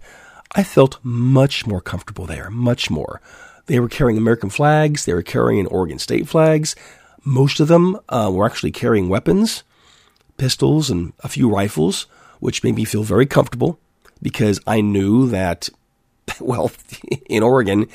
I 0.54 0.64
felt 0.64 1.00
much 1.04 1.66
more 1.66 1.82
comfortable 1.82 2.26
there, 2.26 2.50
much 2.50 2.90
more. 2.90 3.22
They 3.66 3.80
were 3.80 3.90
carrying 3.90 4.18
American 4.18 4.50
flags, 4.50 5.06
they 5.06 5.14
were 5.14 5.24
carrying 5.24 5.66
Oregon 5.68 6.00
state 6.00 6.28
flags. 6.28 6.76
Most 7.24 7.60
of 7.60 7.68
them 7.68 8.00
uh, 8.08 8.32
were 8.32 8.46
actually 8.46 8.72
carrying 8.72 9.10
weapons, 9.10 9.64
pistols, 10.38 10.92
and 10.92 11.14
a 11.22 11.28
few 11.28 11.50
rifles, 11.50 12.06
which 12.40 12.64
made 12.64 12.76
me 12.76 12.86
feel 12.86 13.02
very 13.02 13.26
comfortable 13.26 13.80
because 14.22 14.60
I 14.68 14.82
knew 14.82 15.28
that, 15.30 15.70
well, 16.40 16.72
in 17.26 17.42
Oregon, 17.42 17.88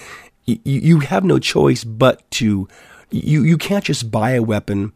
you, 0.46 0.58
you 0.64 0.98
have 1.00 1.24
no 1.24 1.38
choice 1.38 1.84
but 1.84 2.28
to, 2.32 2.68
you, 3.10 3.42
you 3.42 3.58
can't 3.58 3.84
just 3.84 4.10
buy 4.10 4.32
a 4.32 4.42
weapon 4.42 4.92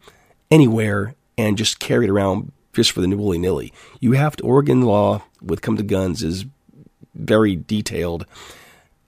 anywhere 0.51 1.15
and 1.37 1.57
just 1.57 1.79
carry 1.79 2.05
it 2.05 2.09
around 2.09 2.51
just 2.73 2.91
for 2.91 3.01
the 3.01 3.07
willy 3.15 3.37
nilly. 3.37 3.73
You 3.99 4.13
have 4.13 4.35
to, 4.37 4.43
Oregon 4.43 4.81
law 4.81 5.23
with 5.41 5.61
come 5.61 5.77
to 5.77 5.83
guns 5.83 6.23
is 6.23 6.45
very 7.13 7.55
detailed, 7.55 8.25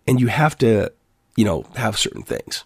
and 0.08 0.20
you 0.20 0.28
have 0.28 0.58
to, 0.60 0.92
you 1.36 1.46
know, 1.46 1.66
have 1.76 1.98
certain 1.98 2.24
things. 2.24 2.64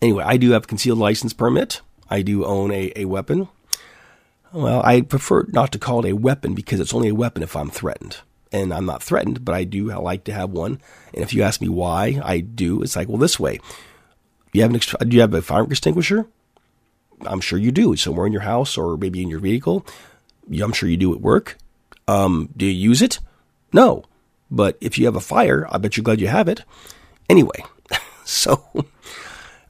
Anyway, 0.00 0.22
I 0.24 0.36
do 0.36 0.50
have 0.52 0.64
a 0.64 0.66
concealed 0.66 0.98
license 0.98 1.32
permit. 1.32 1.80
I 2.10 2.22
do 2.22 2.44
own 2.44 2.70
a, 2.70 2.92
a 2.94 3.04
weapon. 3.06 3.48
Well, 4.52 4.80
I 4.84 5.00
prefer 5.02 5.46
not 5.48 5.72
to 5.72 5.78
call 5.78 6.04
it 6.04 6.10
a 6.10 6.16
weapon 6.16 6.54
because 6.54 6.80
it's 6.80 6.94
only 6.94 7.08
a 7.08 7.14
weapon 7.14 7.42
if 7.42 7.56
I'm 7.56 7.70
threatened. 7.70 8.18
And 8.50 8.72
I'm 8.72 8.86
not 8.86 9.02
threatened, 9.02 9.44
but 9.44 9.54
I 9.54 9.64
do 9.64 9.86
like 10.00 10.24
to 10.24 10.32
have 10.32 10.50
one. 10.50 10.80
And 11.12 11.22
if 11.22 11.34
you 11.34 11.42
ask 11.42 11.60
me 11.60 11.68
why 11.68 12.20
I 12.24 12.40
do, 12.40 12.82
it's 12.82 12.96
like, 12.96 13.08
well, 13.08 13.18
this 13.18 13.38
way. 13.38 13.60
You 14.58 14.64
have 14.64 14.74
an, 14.74 15.08
do 15.08 15.14
you 15.14 15.20
have 15.20 15.34
a 15.34 15.40
fire 15.40 15.62
extinguisher? 15.62 16.26
I'm 17.22 17.40
sure 17.40 17.60
you 17.60 17.70
do. 17.70 17.94
Somewhere 17.94 18.26
in 18.26 18.32
your 18.32 18.42
house 18.42 18.76
or 18.76 18.96
maybe 18.96 19.22
in 19.22 19.28
your 19.28 19.38
vehicle. 19.38 19.86
I'm 20.50 20.72
sure 20.72 20.88
you 20.88 20.96
do 20.96 21.14
at 21.14 21.20
work. 21.20 21.56
Um, 22.08 22.48
do 22.56 22.66
you 22.66 22.72
use 22.72 23.00
it? 23.00 23.20
No. 23.72 24.02
But 24.50 24.76
if 24.80 24.98
you 24.98 25.04
have 25.04 25.14
a 25.14 25.20
fire, 25.20 25.68
I 25.70 25.78
bet 25.78 25.96
you're 25.96 26.02
glad 26.02 26.20
you 26.20 26.26
have 26.26 26.48
it. 26.48 26.64
Anyway, 27.28 27.62
so 28.24 28.64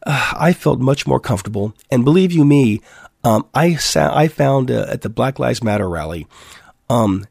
uh, 0.07 0.33
I 0.38 0.55
felt 0.55 0.81
much 0.81 1.07
more 1.07 1.20
comfortable. 1.20 1.74
And 1.90 2.03
believe 2.03 2.33
you 2.33 2.46
me, 2.46 2.81
um, 3.24 3.46
I, 3.53 3.74
sa- 3.74 4.16
I 4.16 4.29
found 4.29 4.70
uh, 4.70 4.87
at 4.88 5.03
the 5.03 5.11
Black 5.11 5.38
Lives 5.38 5.62
Matter 5.62 5.88
rally, 5.88 6.27
um, 6.88 7.27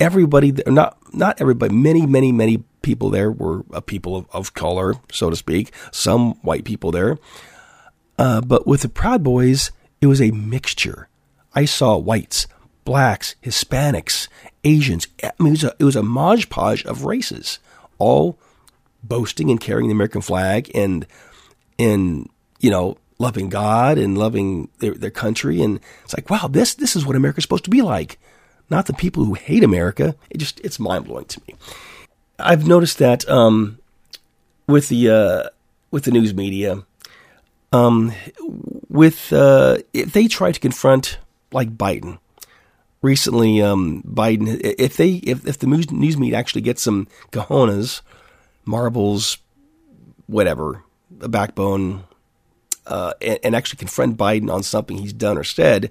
everybody, 0.00 0.54
not, 0.66 0.96
not 1.12 1.42
everybody, 1.42 1.74
many, 1.74 2.06
many, 2.06 2.32
many 2.32 2.64
people 2.82 3.10
there 3.10 3.30
were 3.30 3.64
uh, 3.72 3.80
people 3.80 4.16
of, 4.16 4.26
of, 4.32 4.54
color, 4.54 4.94
so 5.10 5.30
to 5.30 5.36
speak, 5.36 5.72
some 5.90 6.34
white 6.42 6.64
people 6.64 6.90
there. 6.90 7.18
Uh, 8.18 8.40
but 8.40 8.66
with 8.66 8.82
the 8.82 8.88
Proud 8.88 9.22
Boys, 9.22 9.70
it 10.00 10.06
was 10.06 10.20
a 10.20 10.30
mixture. 10.30 11.08
I 11.54 11.64
saw 11.64 11.96
whites, 11.96 12.46
blacks, 12.84 13.36
Hispanics, 13.42 14.28
Asians. 14.64 15.06
I 15.22 15.32
mean, 15.38 15.54
it 15.54 15.62
was 15.62 15.64
a, 15.64 15.74
it 15.78 15.84
was 15.84 15.96
a 15.96 16.02
modge 16.02 16.48
podge 16.48 16.84
of 16.84 17.04
races, 17.04 17.58
all 17.98 18.38
boasting 19.02 19.50
and 19.50 19.60
carrying 19.60 19.88
the 19.88 19.94
American 19.94 20.20
flag 20.20 20.70
and 20.74 21.06
and 21.78 22.28
you 22.60 22.70
know 22.70 22.96
loving 23.18 23.48
God 23.48 23.98
and 23.98 24.18
loving 24.18 24.68
their, 24.78 24.94
their 24.94 25.10
country. 25.10 25.62
And 25.62 25.80
it's 26.04 26.14
like, 26.14 26.28
wow, 26.28 26.48
this 26.48 26.74
this 26.74 26.96
is 26.96 27.06
what 27.06 27.16
America's 27.16 27.44
supposed 27.44 27.64
to 27.64 27.70
be 27.70 27.82
like. 27.82 28.18
Not 28.68 28.86
the 28.86 28.94
people 28.94 29.24
who 29.24 29.34
hate 29.34 29.64
America. 29.64 30.14
It 30.30 30.38
just 30.38 30.60
it's 30.60 30.78
mind 30.78 31.06
blowing 31.06 31.26
to 31.26 31.40
me. 31.46 31.54
I've 32.42 32.66
noticed 32.66 32.98
that 32.98 33.28
um, 33.28 33.78
with 34.66 34.88
the 34.88 35.10
uh, 35.10 35.48
with 35.90 36.04
the 36.04 36.10
news 36.10 36.34
media, 36.34 36.82
um, 37.72 38.12
with 38.88 39.32
uh, 39.32 39.78
if 39.92 40.12
they 40.12 40.28
try 40.28 40.52
to 40.52 40.60
confront 40.60 41.18
like 41.52 41.76
Biden 41.76 42.18
recently, 43.02 43.60
um, 43.60 44.02
Biden, 44.02 44.60
if 44.78 44.96
they, 44.96 45.14
if, 45.24 45.46
if 45.46 45.58
the 45.58 45.66
news, 45.66 45.90
news 45.90 46.16
media 46.16 46.38
actually 46.38 46.62
gets 46.62 46.82
some 46.82 47.08
cojones, 47.32 48.00
marbles, 48.64 49.38
whatever, 50.26 50.84
a 51.20 51.28
backbone, 51.28 52.04
uh, 52.86 53.12
and, 53.20 53.38
and, 53.44 53.56
actually 53.56 53.76
confront 53.76 54.16
Biden 54.16 54.52
on 54.52 54.62
something 54.62 54.98
he's 54.98 55.12
done 55.12 55.38
or 55.38 55.44
said, 55.44 55.90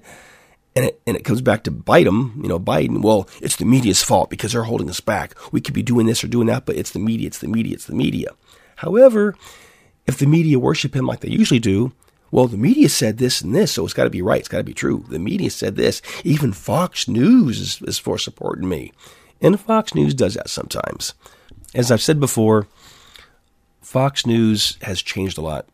and 0.74 0.86
it, 0.86 1.00
and 1.06 1.16
it 1.16 1.24
comes 1.24 1.42
back 1.42 1.64
to 1.64 1.70
bite 1.70 2.06
him, 2.06 2.40
you 2.42 2.48
know, 2.48 2.58
Biden, 2.58 3.02
well, 3.02 3.28
it's 3.40 3.56
the 3.56 3.64
media's 3.64 4.02
fault 4.02 4.30
because 4.30 4.52
they're 4.52 4.62
holding 4.62 4.88
us 4.88 5.00
back. 5.00 5.34
We 5.52 5.60
could 5.60 5.74
be 5.74 5.82
doing 5.82 6.06
this 6.06 6.24
or 6.24 6.28
doing 6.28 6.46
that, 6.46 6.64
but 6.64 6.76
it's 6.76 6.92
the 6.92 6.98
media, 6.98 7.26
it's 7.26 7.38
the 7.40 7.48
media, 7.48 7.74
it's 7.74 7.86
the 7.86 7.94
media. 7.94 8.30
However, 8.76 9.34
if 10.06 10.18
the 10.18 10.26
media 10.26 10.58
worship 10.58 10.96
him 10.96 11.06
like 11.06 11.20
they 11.20 11.28
usually 11.28 11.60
do, 11.60 11.92
well, 12.30 12.48
the 12.48 12.56
media 12.56 12.88
said 12.88 13.18
this 13.18 13.42
and 13.42 13.54
this, 13.54 13.72
so 13.72 13.84
it's 13.84 13.92
got 13.92 14.04
to 14.04 14.10
be 14.10 14.22
right. 14.22 14.40
It's 14.40 14.48
got 14.48 14.58
to 14.58 14.64
be 14.64 14.72
true. 14.72 15.04
The 15.08 15.18
media 15.18 15.50
said 15.50 15.76
this. 15.76 16.00
Even 16.24 16.52
Fox 16.52 17.06
News 17.06 17.60
is, 17.60 17.82
is 17.82 17.98
for 17.98 18.16
supporting 18.16 18.68
me. 18.68 18.92
And 19.42 19.60
Fox 19.60 19.94
News 19.94 20.14
does 20.14 20.34
that 20.34 20.48
sometimes. 20.48 21.12
As 21.74 21.90
I've 21.90 22.00
said 22.00 22.18
before, 22.18 22.66
Fox 23.82 24.24
News 24.24 24.78
has 24.80 25.02
changed 25.02 25.36
a 25.36 25.42
lot 25.42 25.66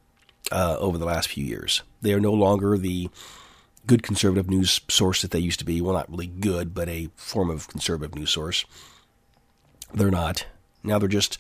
uh, 0.51 0.77
over 0.81 0.99
the 0.99 1.05
last 1.05 1.29
few 1.29 1.45
years. 1.45 1.83
They 2.03 2.13
are 2.13 2.21
no 2.21 2.33
longer 2.33 2.77
the 2.77 3.09
good 3.89 4.05
conservative 4.05 4.49
news 4.49 4.81
source 4.89 5.23
that 5.23 5.33
they 5.33 5.41
used 5.41 5.59
to 5.59 5.65
be. 5.65 5.81
Well, 5.81 5.95
not 5.95 6.11
really 6.11 6.29
good, 6.29 6.75
but 6.75 6.89
a 6.89 7.09
form 7.17 7.51
of 7.51 7.67
conservative 7.67 8.15
news 8.15 8.31
source. 8.31 8.65
They're 9.93 10.11
not. 10.11 10.47
Now 10.85 10.99
they're 11.01 11.09
just 11.09 11.39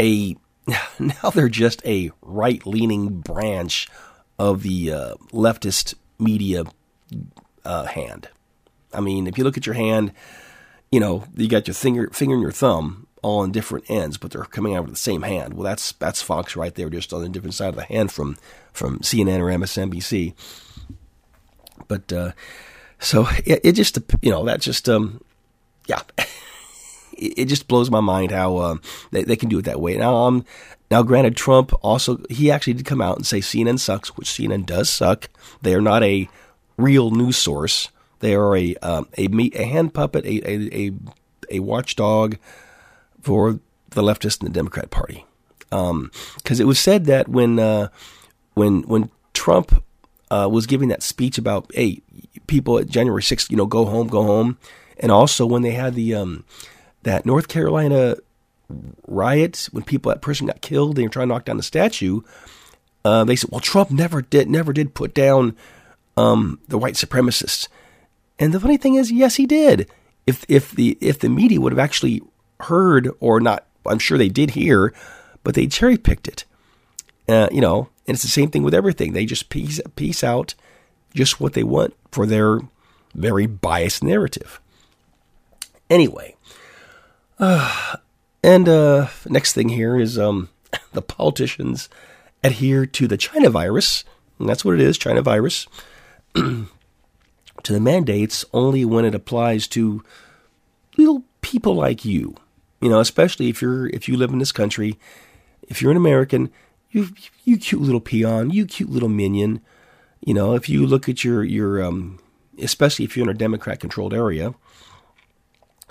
a 0.00 0.36
now 0.98 1.30
they're 1.34 1.50
just 1.50 1.84
a 1.84 2.10
right 2.22 2.64
leaning 2.64 3.20
branch 3.20 3.88
of 4.38 4.62
the 4.62 4.92
uh, 4.92 5.14
leftist 5.32 5.94
media 6.18 6.64
uh, 7.64 7.84
hand. 7.86 8.28
I 8.94 9.00
mean, 9.00 9.26
if 9.26 9.36
you 9.36 9.44
look 9.44 9.56
at 9.56 9.66
your 9.66 9.74
hand, 9.74 10.12
you 10.90 11.00
know, 11.00 11.24
you 11.36 11.48
got 11.48 11.66
your 11.66 11.74
finger, 11.74 12.08
finger 12.12 12.34
and 12.34 12.42
your 12.42 12.52
thumb. 12.52 13.06
all 13.22 13.40
on 13.40 13.52
different 13.52 13.88
ends, 13.88 14.18
but 14.18 14.30
they're 14.30 14.44
coming 14.44 14.74
out 14.74 14.84
with 14.84 14.92
the 14.92 14.98
same 14.98 15.22
hand. 15.22 15.54
Well, 15.54 15.64
that's 15.64 15.92
that's 15.92 16.22
Fox 16.22 16.56
right 16.56 16.74
there, 16.74 16.90
just 16.90 17.12
on 17.12 17.24
a 17.24 17.28
different 17.28 17.54
side 17.54 17.70
of 17.70 17.76
the 17.76 17.84
hand 17.84 18.12
from 18.12 18.36
from 18.72 18.98
CNN 19.00 19.40
or 19.40 19.46
MSNBC. 19.46 20.34
But 21.92 22.12
uh, 22.12 22.32
so 22.98 23.26
it, 23.44 23.60
it, 23.64 23.72
just 23.72 23.98
you 24.22 24.30
know 24.30 24.44
that 24.46 24.62
just 24.62 24.88
um 24.88 25.20
yeah. 25.86 26.00
it, 27.18 27.34
it 27.36 27.44
just 27.46 27.68
blows 27.68 27.90
my 27.90 28.00
mind 28.00 28.30
how 28.30 28.58
um, 28.58 28.80
they, 29.10 29.24
they 29.24 29.36
can 29.36 29.50
do 29.50 29.58
it 29.58 29.66
that 29.66 29.80
way. 29.80 29.96
Now, 29.96 30.16
um, 30.16 30.44
now, 30.90 31.02
granted, 31.02 31.36
Trump 31.36 31.72
also 31.82 32.20
he 32.30 32.50
actually 32.50 32.74
did 32.74 32.86
come 32.86 33.02
out 33.02 33.16
and 33.16 33.26
say 33.26 33.40
CNN 33.40 33.78
sucks, 33.78 34.16
which 34.16 34.28
CNN 34.28 34.64
does 34.64 34.88
suck. 34.88 35.28
They 35.60 35.74
are 35.74 35.80
not 35.80 36.02
a 36.02 36.28
real 36.76 37.10
news 37.10 37.36
source. 37.36 37.88
They 38.20 38.34
are 38.34 38.56
a 38.56 38.74
um, 38.76 39.08
a, 39.18 39.28
a 39.54 39.64
hand 39.64 39.94
puppet, 39.94 40.24
a, 40.24 40.50
a, 40.50 40.88
a 40.88 40.92
a 41.50 41.60
watchdog 41.60 42.36
for 43.20 43.60
the 43.90 44.02
leftist 44.02 44.40
and 44.40 44.48
the 44.48 44.54
Democrat 44.54 44.90
Party. 44.90 45.26
Because 45.70 45.90
um, 45.90 46.10
it 46.60 46.66
was 46.66 46.78
said 46.78 47.06
that 47.06 47.28
when 47.28 47.58
uh, 47.58 47.88
when 48.54 48.82
when 48.82 49.10
Trump 49.34 49.82
uh, 50.32 50.48
was 50.48 50.66
giving 50.66 50.88
that 50.88 51.02
speech 51.02 51.36
about 51.36 51.70
hey 51.74 52.00
people 52.46 52.78
at 52.78 52.88
January 52.88 53.22
6th, 53.22 53.50
you 53.50 53.56
know, 53.56 53.66
go 53.66 53.84
home, 53.84 54.08
go 54.08 54.22
home, 54.22 54.58
and 54.98 55.12
also 55.12 55.44
when 55.44 55.60
they 55.60 55.72
had 55.72 55.94
the 55.94 56.14
um, 56.14 56.44
that 57.02 57.26
North 57.26 57.48
Carolina 57.48 58.16
riot 59.06 59.68
when 59.72 59.84
people 59.84 60.08
that 60.10 60.22
person 60.22 60.46
got 60.46 60.62
killed, 60.62 60.96
they 60.96 61.02
were 61.02 61.10
trying 61.10 61.28
to 61.28 61.34
knock 61.34 61.44
down 61.44 61.58
the 61.58 61.62
statue. 61.62 62.22
Uh, 63.04 63.24
they 63.24 63.36
said, 63.36 63.50
"Well, 63.50 63.60
Trump 63.60 63.90
never 63.90 64.22
did, 64.22 64.48
never 64.48 64.72
did 64.72 64.94
put 64.94 65.12
down 65.12 65.54
um, 66.16 66.60
the 66.66 66.78
white 66.78 66.94
supremacists." 66.94 67.68
And 68.38 68.54
the 68.54 68.60
funny 68.60 68.78
thing 68.78 68.94
is, 68.94 69.12
yes, 69.12 69.36
he 69.36 69.44
did. 69.44 69.86
If 70.26 70.46
if 70.48 70.70
the 70.70 70.96
if 71.02 71.18
the 71.18 71.28
media 71.28 71.60
would 71.60 71.72
have 71.72 71.78
actually 71.78 72.22
heard 72.60 73.10
or 73.20 73.38
not, 73.38 73.66
I'm 73.86 73.98
sure 73.98 74.16
they 74.16 74.30
did 74.30 74.52
hear, 74.52 74.94
but 75.44 75.54
they 75.54 75.66
cherry 75.66 75.98
picked 75.98 76.26
it. 76.26 76.46
Uh, 77.32 77.48
you 77.50 77.62
know, 77.62 77.88
and 78.06 78.14
it's 78.14 78.22
the 78.22 78.28
same 78.28 78.50
thing 78.50 78.62
with 78.62 78.74
everything. 78.74 79.12
They 79.12 79.24
just 79.24 79.48
piece 79.48 79.80
piece 79.96 80.22
out 80.22 80.54
just 81.14 81.40
what 81.40 81.54
they 81.54 81.62
want 81.62 81.94
for 82.10 82.26
their 82.26 82.60
very 83.14 83.46
biased 83.46 84.04
narrative. 84.04 84.60
Anyway, 85.88 86.36
uh, 87.38 87.96
and 88.42 88.68
uh, 88.68 89.08
next 89.26 89.54
thing 89.54 89.70
here 89.70 89.98
is 89.98 90.18
um, 90.18 90.50
the 90.92 91.00
politicians 91.00 91.88
adhere 92.44 92.84
to 92.84 93.08
the 93.08 93.16
China 93.16 93.48
virus, 93.48 94.04
and 94.38 94.46
that's 94.46 94.64
what 94.64 94.74
it 94.74 94.80
is, 94.80 94.98
China 94.98 95.22
virus, 95.22 95.66
to 96.34 96.66
the 97.62 97.80
mandates 97.80 98.44
only 98.52 98.84
when 98.84 99.06
it 99.06 99.14
applies 99.14 99.66
to 99.68 100.04
little 100.98 101.24
people 101.40 101.74
like 101.74 102.04
you. 102.04 102.36
You 102.82 102.90
know, 102.90 103.00
especially 103.00 103.48
if 103.48 103.62
you're 103.62 103.86
if 103.86 104.06
you 104.06 104.18
live 104.18 104.32
in 104.32 104.38
this 104.38 104.52
country, 104.52 104.98
if 105.62 105.80
you're 105.80 105.92
an 105.92 105.96
American, 105.96 106.50
you 106.92 107.08
you 107.44 107.56
cute 107.56 107.82
little 107.82 108.00
peon, 108.00 108.50
you 108.50 108.66
cute 108.66 108.90
little 108.90 109.08
minion. 109.08 109.60
You 110.20 110.34
know, 110.34 110.54
if 110.54 110.68
you 110.68 110.86
look 110.86 111.08
at 111.08 111.24
your 111.24 111.42
your 111.42 111.82
um, 111.82 112.20
especially 112.58 113.04
if 113.04 113.16
you're 113.16 113.24
in 113.24 113.34
a 113.34 113.38
Democrat 113.38 113.80
controlled 113.80 114.14
area, 114.14 114.54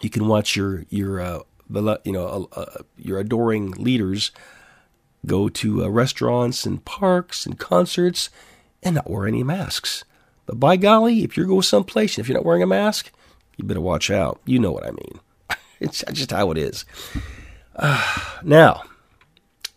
you 0.01 0.09
can 0.09 0.27
watch 0.27 0.55
your 0.55 0.85
your 0.89 1.19
uh, 1.19 1.39
you 2.03 2.11
know, 2.11 2.49
uh, 2.55 2.59
uh, 2.59 2.83
your 2.97 3.19
adoring 3.19 3.71
leaders 3.71 4.31
go 5.25 5.49
to 5.49 5.83
uh, 5.83 5.87
restaurants 5.87 6.65
and 6.65 6.83
parks 6.85 7.45
and 7.45 7.59
concerts 7.59 8.29
and 8.81 8.95
not 8.95 9.09
wear 9.09 9.27
any 9.27 9.43
masks. 9.43 10.03
But 10.45 10.59
by 10.59 10.77
golly, 10.77 11.23
if 11.23 11.37
you're 11.37 11.45
going 11.45 11.61
someplace 11.61 12.17
and 12.17 12.23
if 12.23 12.27
you're 12.27 12.37
not 12.37 12.45
wearing 12.45 12.63
a 12.63 12.67
mask, 12.67 13.11
you 13.57 13.63
better 13.63 13.81
watch 13.81 14.09
out. 14.09 14.41
You 14.45 14.59
know 14.59 14.71
what 14.71 14.85
I 14.85 14.91
mean. 14.91 15.19
it's 15.79 16.03
just 16.11 16.31
how 16.31 16.51
it 16.51 16.57
is. 16.57 16.85
Now, 18.43 18.83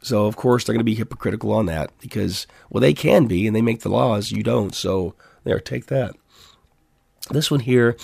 so 0.05 0.27
of 0.27 0.37
course 0.37 0.65
they're 0.65 0.75
going 0.75 0.81
to 0.81 0.85
be 0.85 0.95
hypocritical 0.95 1.51
on 1.51 1.65
that 1.67 1.91
because, 1.99 2.47
well, 2.69 2.83
they 2.83 2.93
can 2.93 3.27
be 3.27 3.47
and 3.47 3.57
they 3.57 3.63
make 3.63 3.81
the 3.81 3.89
laws. 3.89 4.31
You 4.31 4.43
don't. 4.43 4.75
So 4.75 5.15
there, 5.45 5.59
take 5.59 5.87
that. 5.87 6.15
This 7.31 7.51
one 7.51 7.61
here 7.61 7.97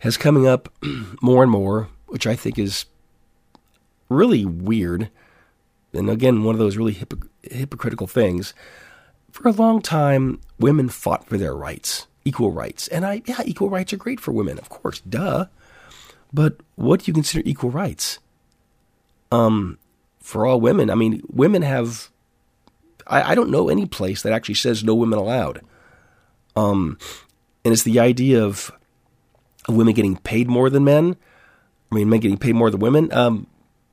has 0.00 0.16
coming 0.16 0.48
up 0.48 0.68
more 1.22 1.44
and 1.44 1.52
more, 1.52 1.88
which 2.06 2.26
I 2.26 2.34
think 2.34 2.58
is 2.58 2.86
really 4.08 4.44
weird. 4.44 5.08
And 5.92 6.10
again, 6.10 6.42
one 6.42 6.56
of 6.56 6.58
those 6.58 6.76
really 6.76 6.98
hypocritical 7.44 8.08
things. 8.08 8.52
For 9.30 9.46
a 9.46 9.52
long 9.52 9.80
time, 9.82 10.40
women 10.58 10.88
fought 10.88 11.28
for 11.28 11.38
their 11.38 11.54
rights, 11.54 12.08
equal 12.24 12.50
rights. 12.50 12.88
And 12.88 13.06
I, 13.06 13.22
yeah, 13.24 13.42
equal 13.44 13.70
rights 13.70 13.92
are 13.92 13.98
great 13.98 14.18
for 14.18 14.32
women, 14.32 14.58
of 14.58 14.68
course, 14.68 14.98
duh. 15.00 15.46
But 16.32 16.56
what 16.74 17.00
do 17.00 17.04
you 17.06 17.14
consider 17.14 17.42
equal 17.46 17.70
rights? 17.70 18.18
Um, 19.30 19.78
for 20.26 20.44
all 20.44 20.60
women, 20.60 20.90
I 20.90 20.96
mean, 20.96 21.22
women 21.28 21.62
have. 21.62 22.10
I, 23.06 23.30
I 23.30 23.34
don't 23.36 23.50
know 23.50 23.68
any 23.68 23.86
place 23.86 24.22
that 24.22 24.32
actually 24.32 24.56
says 24.56 24.82
no 24.82 24.96
women 24.96 25.20
allowed. 25.20 25.60
Um, 26.56 26.98
and 27.64 27.72
it's 27.72 27.84
the 27.84 28.00
idea 28.00 28.42
of 28.42 28.72
women 29.68 29.94
getting 29.94 30.16
paid 30.16 30.48
more 30.48 30.68
than 30.68 30.82
men. 30.82 31.14
I 31.92 31.94
mean, 31.94 32.08
men 32.08 32.18
getting 32.18 32.38
paid 32.38 32.56
more 32.56 32.72
than 32.72 32.80
women. 32.80 33.12
Um, 33.12 33.46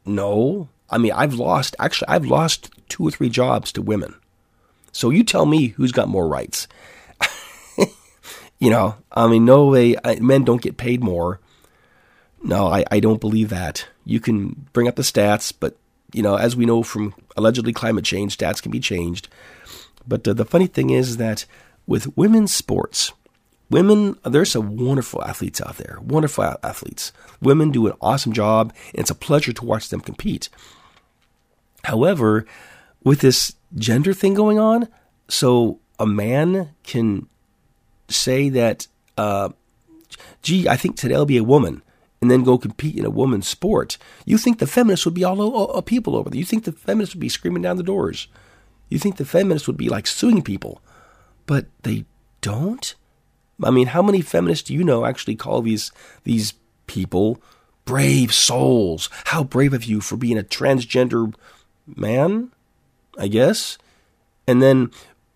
no. 0.07 0.69
I 0.89 0.97
mean, 0.97 1.11
I've 1.11 1.35
lost, 1.35 1.75
actually, 1.77 2.07
I've 2.07 2.25
lost 2.25 2.71
two 2.89 3.03
or 3.03 3.11
three 3.11 3.29
jobs 3.29 3.71
to 3.73 3.83
women. 3.83 4.15
So 4.91 5.11
you 5.11 5.23
tell 5.23 5.45
me 5.45 5.67
who's 5.67 5.91
got 5.91 6.09
more 6.09 6.27
rights. 6.27 6.67
you 8.57 8.71
know, 8.71 8.95
I 9.11 9.27
mean, 9.27 9.45
no 9.45 9.67
way, 9.67 9.97
men 10.19 10.45
don't 10.45 10.63
get 10.63 10.77
paid 10.77 11.03
more. 11.03 11.39
No, 12.43 12.65
I, 12.65 12.85
I 12.89 12.99
don't 12.99 13.21
believe 13.21 13.49
that. 13.49 13.87
You 14.03 14.19
can 14.19 14.65
bring 14.73 14.87
up 14.87 14.95
the 14.95 15.03
stats, 15.03 15.53
but, 15.57 15.77
you 16.13 16.21
know, 16.21 16.35
as 16.35 16.55
we 16.55 16.65
know 16.65 16.83
from 16.83 17.13
allegedly 17.35 17.73
climate 17.73 18.05
change, 18.05 18.37
stats 18.37 18.61
can 18.61 18.71
be 18.71 18.79
changed. 18.79 19.27
But 20.07 20.27
uh, 20.27 20.33
the 20.33 20.45
funny 20.45 20.67
thing 20.67 20.89
is 20.89 21.17
that 21.17 21.45
with 21.87 22.15
women's 22.17 22.53
sports, 22.53 23.13
Women, 23.73 24.17
there's 24.23 24.51
some 24.51 24.77
wonderful 24.77 25.23
athletes 25.23 25.59
out 25.59 25.77
there, 25.77 25.97
wonderful 25.99 26.43
athletes. 26.61 27.11
Women 27.41 27.71
do 27.71 27.87
an 27.87 27.93
awesome 28.01 28.31
job, 28.31 28.71
and 28.91 28.99
it's 28.99 29.09
a 29.09 29.15
pleasure 29.15 29.51
to 29.51 29.65
watch 29.65 29.89
them 29.89 29.99
compete. 29.99 30.49
However, 31.83 32.45
with 33.03 33.21
this 33.21 33.55
gender 33.73 34.13
thing 34.13 34.35
going 34.35 34.59
on, 34.59 34.89
so 35.27 35.79
a 35.97 36.05
man 36.05 36.75
can 36.83 37.27
say 38.09 38.49
that, 38.49 38.85
uh, 39.17 39.49
gee, 40.43 40.67
I 40.67 40.77
think 40.77 40.95
today 40.95 41.15
I'll 41.15 41.25
be 41.25 41.37
a 41.37 41.43
woman, 41.43 41.81
and 42.23 42.31
then 42.31 42.43
go 42.43 42.57
compete 42.57 42.95
in 42.95 43.03
a 43.03 43.09
woman's 43.09 43.49
sport. 43.49 43.97
You 44.25 44.37
think 44.37 44.59
the 44.59 44.65
feminists 44.65 45.03
would 45.03 45.13
be 45.13 45.25
all, 45.25 45.81
people 45.81 46.15
over 46.15 46.29
there. 46.29 46.39
You 46.39 46.45
think 46.45 46.63
the 46.63 46.71
feminists 46.71 47.13
would 47.13 47.19
be 47.19 47.27
screaming 47.27 47.63
down 47.63 47.75
the 47.75 47.83
doors. 47.83 48.29
You 48.87 48.97
think 48.97 49.17
the 49.17 49.25
feminists 49.25 49.67
would 49.67 49.75
be 49.75 49.89
like 49.89 50.07
suing 50.07 50.41
people. 50.41 50.81
But 51.45 51.65
they 51.81 52.05
don't. 52.39 52.95
I 53.61 53.71
mean, 53.71 53.87
how 53.87 54.01
many 54.01 54.21
feminists 54.21 54.65
do 54.65 54.73
you 54.73 54.85
know 54.85 55.05
actually 55.05 55.35
call 55.35 55.61
these 55.61 55.91
these 56.23 56.53
people 56.87 57.41
brave 57.83 58.33
souls? 58.33 59.09
How 59.25 59.43
brave 59.43 59.73
of 59.73 59.83
you 59.83 59.99
for 59.99 60.15
being 60.15 60.39
a 60.39 60.43
transgender 60.43 61.35
man, 61.85 62.53
I 63.19 63.27
guess. 63.27 63.77
And 64.47 64.61
then 64.61 64.91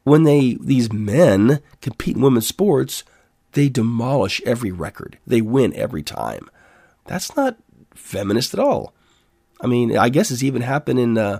when 0.05 0.23
they 0.23 0.57
these 0.61 0.93
men 0.93 1.59
compete 1.81 2.15
in 2.15 2.21
women's 2.21 2.47
sports, 2.47 3.03
they 3.51 3.67
demolish 3.67 4.41
every 4.45 4.71
record. 4.71 5.17
They 5.27 5.41
win 5.41 5.73
every 5.75 6.01
time. 6.01 6.49
That's 7.07 7.35
not 7.35 7.57
feminist 7.95 8.53
at 8.53 8.59
all. 8.59 8.93
I 9.59 9.67
mean, 9.67 9.97
I 9.97 10.09
guess 10.09 10.29
it's 10.29 10.43
even 10.43 10.61
happened 10.61 10.99
in 10.99 11.17
uh, 11.17 11.39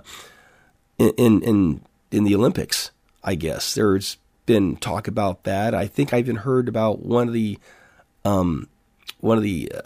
in 0.98 1.42
in 1.42 1.82
in 2.10 2.24
the 2.24 2.34
Olympics. 2.34 2.90
I 3.22 3.34
guess 3.34 3.74
there's 3.74 4.16
been 4.46 4.76
talk 4.76 5.06
about 5.06 5.44
that. 5.44 5.74
I 5.74 5.86
think 5.86 6.12
I 6.12 6.18
even 6.18 6.36
heard 6.36 6.68
about 6.68 7.04
one 7.04 7.28
of 7.28 7.34
the 7.34 7.58
um, 8.24 8.68
one 9.20 9.36
of 9.36 9.44
the 9.44 9.70
uh, 9.72 9.80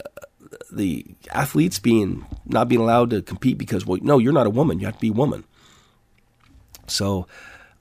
the 0.71 1.05
athletes 1.31 1.79
being 1.79 2.25
not 2.45 2.67
being 2.67 2.81
allowed 2.81 3.11
to 3.11 3.21
compete 3.21 3.57
because 3.57 3.85
well, 3.85 3.99
no, 4.01 4.17
you're 4.17 4.33
not 4.33 4.47
a 4.47 4.51
woman. 4.51 4.79
You 4.79 4.85
have 4.85 4.95
to 4.95 5.01
be 5.01 5.09
a 5.09 5.13
woman. 5.13 5.43
So 6.87 7.27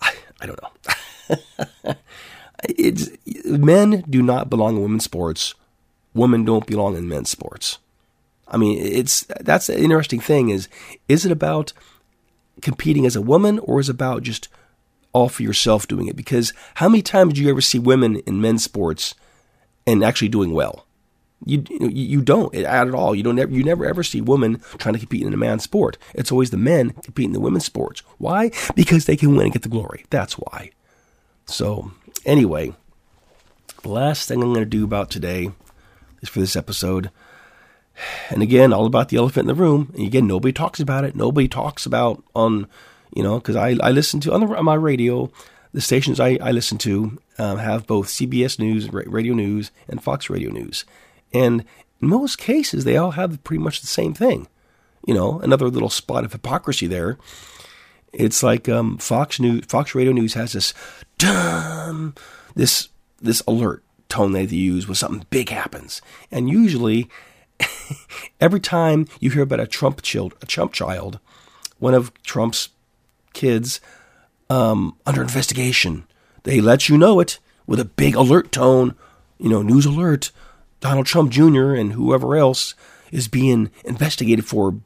I, 0.00 0.14
I 0.40 0.46
don't 0.46 0.60
know. 0.62 1.94
it's 2.64 3.10
men 3.46 4.04
do 4.08 4.22
not 4.22 4.50
belong 4.50 4.76
in 4.76 4.82
women's 4.82 5.04
sports. 5.04 5.54
Women 6.14 6.44
don't 6.44 6.66
belong 6.66 6.96
in 6.96 7.08
men's 7.08 7.30
sports. 7.30 7.78
I 8.52 8.58
mean, 8.58 8.78
it's 8.78 9.24
that's 9.40 9.66
the 9.66 9.80
interesting 9.80 10.20
thing 10.20 10.50
is 10.50 10.68
is 11.08 11.26
it 11.26 11.32
about 11.32 11.72
competing 12.60 13.06
as 13.06 13.16
a 13.16 13.22
woman 13.22 13.58
or 13.60 13.80
is 13.80 13.88
it 13.88 13.94
about 13.94 14.22
just 14.22 14.48
all 15.12 15.28
for 15.28 15.42
yourself 15.42 15.86
doing 15.86 16.08
it. 16.08 16.16
Because 16.16 16.52
how 16.76 16.88
many 16.88 17.02
times 17.02 17.34
do 17.34 17.42
you 17.42 17.50
ever 17.50 17.60
see 17.60 17.78
women 17.78 18.16
in 18.26 18.40
men's 18.40 18.64
sports 18.64 19.14
and 19.86 20.04
actually 20.04 20.28
doing 20.28 20.52
well? 20.52 20.86
You 21.44 21.64
you 21.80 22.22
don't 22.22 22.54
at 22.54 22.94
all. 22.94 23.16
You 23.16 23.24
don't 23.24 23.38
ever, 23.38 23.50
you 23.50 23.64
never 23.64 23.84
ever 23.84 24.04
see 24.04 24.20
women 24.20 24.60
trying 24.78 24.92
to 24.92 25.00
compete 25.00 25.26
in 25.26 25.34
a 25.34 25.36
man's 25.36 25.64
sport. 25.64 25.98
It's 26.14 26.30
always 26.30 26.50
the 26.50 26.56
men 26.56 26.90
competing 26.90 27.30
in 27.30 27.32
the 27.32 27.40
women's 27.40 27.64
sports. 27.64 28.00
Why? 28.18 28.52
Because 28.76 29.06
they 29.06 29.16
can 29.16 29.34
win 29.34 29.46
and 29.46 29.52
get 29.52 29.62
the 29.62 29.68
glory. 29.68 30.04
That's 30.10 30.34
why. 30.34 30.70
So 31.46 31.90
anyway, 32.24 32.74
the 33.82 33.88
last 33.88 34.28
thing 34.28 34.40
I'm 34.40 34.52
going 34.52 34.60
to 34.60 34.66
do 34.66 34.84
about 34.84 35.10
today 35.10 35.50
is 36.20 36.28
for 36.28 36.38
this 36.38 36.54
episode 36.54 37.10
And 38.30 38.42
again, 38.42 38.72
all 38.72 38.86
about 38.86 39.08
the 39.08 39.16
elephant 39.16 39.48
in 39.48 39.56
the 39.56 39.62
room. 39.62 39.92
And 39.94 40.06
again, 40.06 40.26
nobody 40.26 40.52
talks 40.52 40.80
about 40.80 41.04
it. 41.04 41.14
Nobody 41.14 41.48
talks 41.48 41.86
about 41.86 42.22
on, 42.34 42.66
you 43.14 43.22
know, 43.22 43.38
because 43.38 43.56
I, 43.56 43.76
I 43.80 43.90
listen 43.90 44.20
to 44.20 44.32
on, 44.32 44.40
the, 44.40 44.56
on 44.56 44.64
my 44.64 44.74
radio, 44.74 45.30
the 45.72 45.80
stations 45.80 46.18
I, 46.18 46.38
I 46.40 46.52
listen 46.52 46.78
to 46.78 47.18
um, 47.38 47.58
have 47.58 47.86
both 47.86 48.08
CBS 48.08 48.58
News, 48.58 48.92
Radio 48.92 49.34
News, 49.34 49.70
and 49.88 50.02
Fox 50.02 50.30
Radio 50.30 50.50
News. 50.50 50.84
And 51.32 51.64
in 52.00 52.08
most 52.08 52.38
cases, 52.38 52.84
they 52.84 52.96
all 52.96 53.12
have 53.12 53.42
pretty 53.44 53.62
much 53.62 53.80
the 53.80 53.86
same 53.86 54.14
thing. 54.14 54.48
You 55.06 55.14
know, 55.14 55.40
another 55.40 55.68
little 55.68 55.90
spot 55.90 56.24
of 56.24 56.32
hypocrisy 56.32 56.86
there. 56.86 57.18
It's 58.12 58.42
like 58.42 58.68
um, 58.68 58.98
Fox 58.98 59.40
News, 59.40 59.64
Fox 59.66 59.94
Radio 59.94 60.12
News 60.12 60.34
has 60.34 60.52
this, 60.52 60.74
dum, 61.18 62.14
this 62.54 62.88
this 63.20 63.42
alert 63.46 63.82
tone 64.08 64.32
they 64.32 64.44
use 64.44 64.86
when 64.86 64.94
something 64.94 65.26
big 65.30 65.48
happens, 65.48 66.02
and 66.30 66.50
usually, 66.50 67.08
every 68.40 68.60
time 68.60 69.06
you 69.20 69.30
hear 69.30 69.42
about 69.42 69.60
a 69.60 69.66
Trump 69.66 70.02
child, 70.02 70.34
a 70.42 70.46
Trump 70.46 70.72
child, 70.72 71.18
one 71.78 71.94
of 71.94 72.12
Trump's 72.22 72.70
kids 73.32 73.80
um, 74.50 74.96
under 75.06 75.22
investigation, 75.22 76.04
they 76.44 76.60
let 76.60 76.88
you 76.88 76.98
know 76.98 77.20
it 77.20 77.38
with 77.66 77.80
a 77.80 77.84
big 77.84 78.14
alert 78.14 78.52
tone. 78.52 78.94
You 79.38 79.48
know, 79.48 79.62
news 79.62 79.86
alert. 79.86 80.30
Donald 80.80 81.06
Trump 81.06 81.30
Jr. 81.30 81.72
and 81.74 81.92
whoever 81.92 82.36
else 82.36 82.74
is 83.10 83.28
being 83.28 83.70
investigated 83.84 84.44
for 84.44 84.76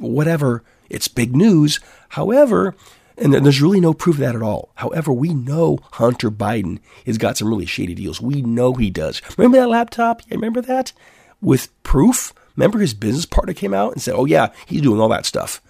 whatever. 0.00 0.62
It's 0.90 1.08
big 1.08 1.36
news. 1.36 1.80
However, 2.10 2.74
and 3.16 3.32
there's 3.34 3.62
really 3.62 3.80
no 3.80 3.94
proof 3.94 4.16
of 4.16 4.20
that 4.20 4.36
at 4.36 4.42
all. 4.42 4.70
However, 4.76 5.12
we 5.12 5.34
know 5.34 5.78
Hunter 5.92 6.30
Biden 6.30 6.78
has 7.04 7.18
got 7.18 7.36
some 7.36 7.48
really 7.48 7.66
shady 7.66 7.94
deals. 7.94 8.20
We 8.20 8.42
know 8.42 8.74
he 8.74 8.90
does. 8.90 9.20
Remember 9.36 9.58
that 9.58 9.68
laptop? 9.68 10.22
Remember 10.30 10.60
that? 10.62 10.92
With 11.40 11.70
proof? 11.82 12.32
Remember 12.58 12.80
his 12.80 12.92
business 12.92 13.24
partner 13.24 13.54
came 13.54 13.72
out 13.72 13.92
and 13.92 14.02
said, 14.02 14.14
oh, 14.16 14.24
yeah, 14.24 14.48
he's 14.66 14.80
doing 14.80 15.00
all 15.00 15.08
that 15.10 15.24
stuff. 15.24 15.62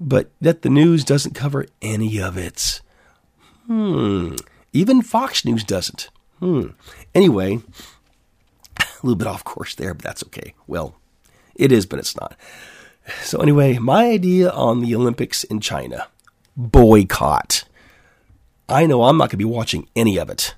But 0.00 0.32
that 0.40 0.62
the 0.62 0.68
news 0.68 1.04
doesn't 1.04 1.36
cover 1.36 1.66
any 1.80 2.20
of 2.20 2.36
it. 2.36 2.80
Hmm. 3.68 4.34
Even 4.72 5.02
Fox 5.02 5.44
News 5.44 5.62
doesn't. 5.62 6.10
Hmm. 6.40 6.70
Anyway, 7.14 7.60
a 8.80 8.84
little 9.04 9.14
bit 9.14 9.28
off 9.28 9.44
course 9.44 9.76
there, 9.76 9.94
but 9.94 10.02
that's 10.02 10.24
okay. 10.24 10.54
Well, 10.66 10.96
it 11.54 11.70
is, 11.70 11.86
but 11.86 12.00
it's 12.00 12.16
not. 12.16 12.36
So, 13.22 13.38
anyway, 13.38 13.78
my 13.78 14.06
idea 14.06 14.50
on 14.50 14.80
the 14.80 14.96
Olympics 14.96 15.44
in 15.44 15.60
China 15.60 16.08
boycott. 16.56 17.62
I 18.68 18.86
know 18.86 19.04
I'm 19.04 19.16
not 19.16 19.26
going 19.26 19.30
to 19.30 19.36
be 19.36 19.44
watching 19.44 19.88
any 19.94 20.16
of 20.16 20.28
it. 20.28 20.56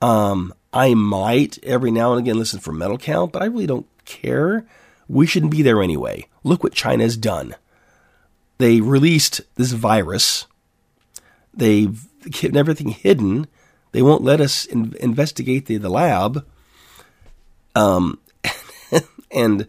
Um, 0.00 0.54
I 0.72 0.94
might 0.94 1.58
every 1.64 1.90
now 1.90 2.12
and 2.12 2.20
again 2.20 2.38
listen 2.38 2.60
for 2.60 2.70
medal 2.70 2.96
count, 2.96 3.32
but 3.32 3.42
I 3.42 3.46
really 3.46 3.66
don't 3.66 3.88
care. 4.04 4.64
We 5.08 5.26
shouldn't 5.26 5.52
be 5.52 5.62
there 5.62 5.82
anyway. 5.82 6.26
Look 6.42 6.62
what 6.62 6.72
China's 6.72 7.16
done. 7.16 7.54
They 8.58 8.80
released 8.80 9.42
this 9.56 9.72
virus. 9.72 10.46
They've 11.52 12.06
kept 12.32 12.56
everything 12.56 12.88
hidden. 12.88 13.46
They 13.92 14.02
won't 14.02 14.22
let 14.22 14.40
us 14.40 14.64
in- 14.64 14.96
investigate 15.00 15.66
the, 15.66 15.76
the 15.76 15.88
lab. 15.88 16.46
Um, 17.74 18.18
and 19.30 19.66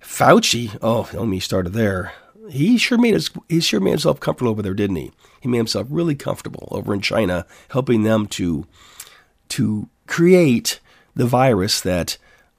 Fauci, 0.00 0.76
oh, 0.82 1.08
let 1.12 1.26
me 1.28 1.40
start 1.40 1.72
there. 1.72 2.12
He 2.50 2.78
sure 2.78 2.98
made 2.98 3.14
his, 3.14 3.30
he 3.48 3.60
sure 3.60 3.80
made 3.80 3.90
himself 3.90 4.20
comfortable 4.20 4.50
over 4.50 4.62
there, 4.62 4.74
didn't 4.74 4.96
he? 4.96 5.12
He 5.40 5.48
made 5.48 5.58
himself 5.58 5.86
really 5.90 6.14
comfortable 6.14 6.68
over 6.70 6.94
in 6.94 7.00
China, 7.00 7.46
helping 7.70 8.02
them 8.02 8.26
to 8.28 8.66
to 9.50 9.88
create 10.06 10.80
the 11.14 11.26
virus 11.26 11.80
that 11.80 12.16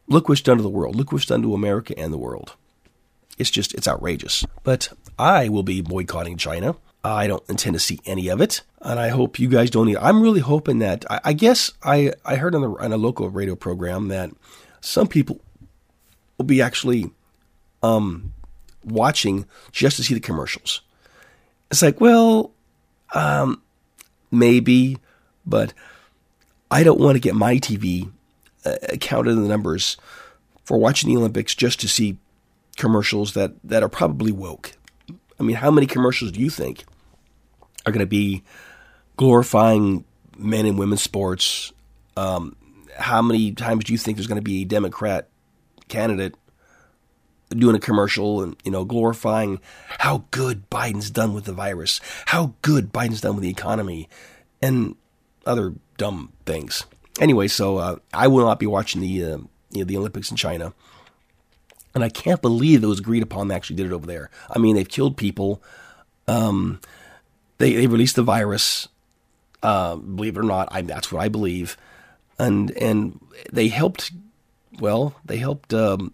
look 0.10 0.28
what's 0.28 0.42
done 0.42 0.58
to 0.58 0.64
the 0.64 0.70
world, 0.70 0.96
look 0.96 1.12
what's 1.12 1.26
done 1.26 1.42
to 1.44 1.54
America 1.54 1.98
and 1.98 2.12
the 2.12 2.18
world. 2.18 2.56
It's 3.38 3.50
just 3.50 3.74
it's 3.74 3.88
outrageous. 3.88 4.46
But 4.64 4.90
I 5.18 5.48
will 5.48 5.64
be 5.64 5.82
boycotting 5.82 6.38
China. 6.38 6.76
I 7.04 7.28
don't 7.28 7.48
intend 7.50 7.76
to 7.76 7.80
see 7.80 8.02
any 8.06 8.28
of 8.28 8.42
it, 8.42 8.62
and 8.82 9.00
I 9.00 9.08
hope 9.08 9.40
you 9.40 9.48
guys 9.48 9.70
don't 9.70 9.88
either. 9.88 10.02
I'm 10.02 10.22
really 10.22 10.42
hoping 10.42 10.80
that 10.80 11.06
I, 11.10 11.22
I 11.26 11.34
guess 11.34 11.72
I 11.82 12.12
I 12.26 12.36
heard 12.36 12.54
on 12.56 12.62
the 12.62 12.70
on 12.72 12.92
a 12.92 12.98
local 12.98 13.30
radio 13.30 13.56
program 13.56 14.10
that 14.10 14.32
some 14.82 15.08
people 15.08 15.40
will 16.38 16.46
be 16.46 16.62
actually 16.62 17.12
um, 17.82 18.34
watching 18.84 19.46
just 19.72 19.96
to 19.98 20.04
see 20.04 20.14
the 20.14 20.20
commercials. 20.20 20.82
It's 21.72 21.82
like, 21.82 22.02
well, 22.02 22.52
um, 23.14 23.62
maybe, 24.32 24.98
but 25.46 25.74
I 26.72 26.84
don't 26.84 27.00
want 27.00 27.16
to 27.16 27.20
get 27.20 27.36
my 27.36 27.58
TV 27.58 28.12
uh, 28.66 28.76
counted 29.00 29.32
in 29.32 29.44
the 29.44 29.50
numbers 29.50 29.98
for 30.64 30.78
watching 30.78 31.10
the 31.10 31.18
Olympics 31.18 31.56
just 31.56 31.80
to 31.82 31.88
see 31.88 32.18
commercials 32.78 33.34
that, 33.34 33.54
that 33.64 33.84
are 33.84 33.90
probably 33.90 34.32
woke. 34.32 34.74
I 35.40 35.44
mean, 35.44 35.56
how 35.56 35.72
many 35.72 35.88
commercials 35.88 36.32
do 36.32 36.40
you 36.40 36.50
think 36.50 36.86
are 37.86 37.92
going 37.92 38.00
to 38.00 38.08
be 38.08 38.44
glorifying 39.18 40.06
men 40.38 40.66
and 40.66 40.78
women's 40.78 41.02
sports? 41.02 41.72
Um, 42.18 42.56
how 42.98 43.22
many 43.22 43.54
times 43.54 43.86
do 43.86 43.94
you 43.94 43.98
think 43.98 44.18
there's 44.18 44.28
going 44.28 44.38
to 44.38 44.42
be 44.42 44.62
a 44.62 44.66
Democrat 44.66 45.30
candidate 45.88 46.36
doing 47.50 47.76
a 47.76 47.80
commercial 47.80 48.44
and 48.44 48.56
you 48.64 48.72
know 48.72 48.86
glorifying 48.86 49.60
how 49.88 50.26
good 50.32 50.70
Biden's 50.70 51.10
done 51.10 51.34
with 51.34 51.46
the 51.46 51.54
virus, 51.54 52.00
how 52.28 52.54
good 52.62 52.94
Biden's 52.94 53.22
done 53.22 53.36
with 53.36 53.44
the 53.44 53.50
economy, 53.50 54.08
and 54.62 54.96
other 55.46 55.74
dumb 55.98 56.32
things. 56.46 56.86
Anyway, 57.20 57.48
so 57.48 57.78
uh, 57.78 57.96
I 58.14 58.28
will 58.28 58.46
not 58.46 58.60
be 58.60 58.66
watching 58.66 59.02
the 59.02 59.24
uh, 59.24 59.38
you 59.72 59.80
know, 59.80 59.84
the 59.84 59.98
Olympics 59.98 60.32
in 60.32 60.38
China, 60.38 60.74
and 61.94 62.04
I 62.04 62.10
can't 62.10 62.42
believe 62.42 62.84
it 62.84 62.88
was 62.88 63.00
agreed 63.00 63.24
upon. 63.24 63.48
They 63.48 63.56
actually 63.56 63.76
did 63.76 63.88
it 63.88 63.94
over 63.94 64.08
there. 64.08 64.30
I 64.50 64.60
mean, 64.60 64.76
they've 64.76 64.88
killed 64.88 65.18
people. 65.18 65.62
Um, 66.28 66.80
they 67.58 67.74
they 67.74 67.88
released 67.88 68.16
the 68.16 68.24
virus. 68.24 68.88
Uh, 69.62 69.98
believe 69.98 70.38
it 70.38 70.40
or 70.40 70.44
not, 70.44 70.70
I, 70.72 70.82
that's 70.82 71.12
what 71.12 71.22
I 71.22 71.28
believe, 71.28 71.78
and 72.38 72.72
and 72.72 73.20
they 73.52 73.68
helped. 73.68 74.12
Well, 74.80 75.16
they 75.26 75.38
helped 75.38 75.74
um, 75.74 76.14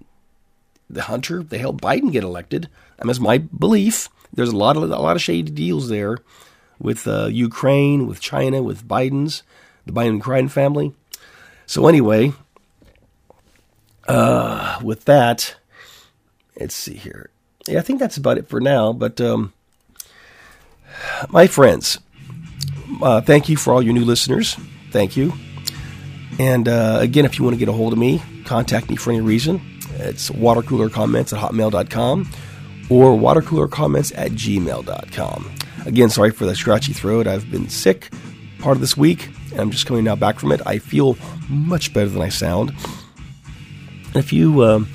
the 0.90 1.04
Hunter, 1.04 1.44
they 1.44 1.58
helped 1.58 1.84
Biden 1.84 2.12
get 2.12 2.24
elected. 2.24 2.70
I 3.00 3.04
mean, 3.04 3.08
that's 3.08 3.20
my 3.20 3.38
belief. 3.38 4.10
There's 4.34 4.50
a 4.50 4.58
lot 4.58 4.78
of 4.78 4.84
a 4.84 4.88
lot 4.88 5.16
of 5.16 5.22
shady 5.22 5.52
deals 5.52 5.90
there 5.90 6.18
with 6.80 7.08
uh, 7.08 7.28
Ukraine, 7.28 8.08
with 8.08 8.20
China, 8.20 8.62
with 8.62 8.88
Biden's, 8.88 9.44
the 9.86 9.92
Biden 9.92 10.22
crime 10.22 10.48
family. 10.48 10.94
So 11.66 11.88
anyway, 11.88 12.34
uh, 14.08 14.80
with 14.84 15.06
that, 15.06 15.56
let's 16.60 16.76
see 16.76 16.96
here. 16.96 17.30
Yeah, 17.68 17.80
I 17.80 17.82
think 17.82 18.00
that's 18.00 18.18
about 18.18 18.38
it 18.38 18.48
for 18.48 18.62
now. 18.62 18.94
But 18.94 19.20
um, 19.20 19.54
my 21.30 21.48
friends, 21.48 22.00
uh, 23.02 23.22
thank 23.22 23.50
you 23.50 23.58
for 23.58 23.74
all 23.74 23.82
your 23.82 23.94
new 23.94 24.06
listeners. 24.06 24.56
Thank 24.92 25.18
you. 25.18 25.34
And 26.38 26.68
uh, 26.68 26.98
again, 27.02 27.26
if 27.26 27.38
you 27.38 27.44
want 27.44 27.56
to 27.56 27.60
get 27.60 27.70
a 27.70 27.74
hold 27.74 27.94
of 27.94 28.00
me, 28.00 28.22
contact 28.46 28.90
me 28.90 28.96
for 28.96 29.12
any 29.12 29.22
reason. 29.22 29.62
It's 29.98 30.30
watercoolercomments 30.30 31.34
at 31.34 31.40
hotmail.com 31.40 32.30
or 32.90 33.18
watercoolercomments 33.18 34.14
at 34.16 34.32
gmail.com. 34.32 35.56
Again, 35.86 36.10
sorry 36.10 36.32
for 36.32 36.46
the 36.46 36.56
scratchy 36.56 36.94
throat. 36.94 37.28
I've 37.28 37.50
been 37.50 37.70
sick 37.70 38.12
part 38.60 38.76
of 38.76 38.82
this 38.82 38.98
week, 38.98 39.30
and 39.56 39.62
I'm 39.62 39.72
just 39.72 39.86
coming 39.86 40.04
now 40.04 40.16
back 40.16 40.40
from 40.40 40.52
it. 40.52 40.62
I 40.66 40.80
feel 40.80 41.18
much 41.50 41.94
better 41.94 42.10
than 42.10 42.22
I 42.22 42.30
sound. 42.30 42.72
And 44.08 44.16
if 44.18 44.32
you, 44.32 44.64
um, 44.64 44.88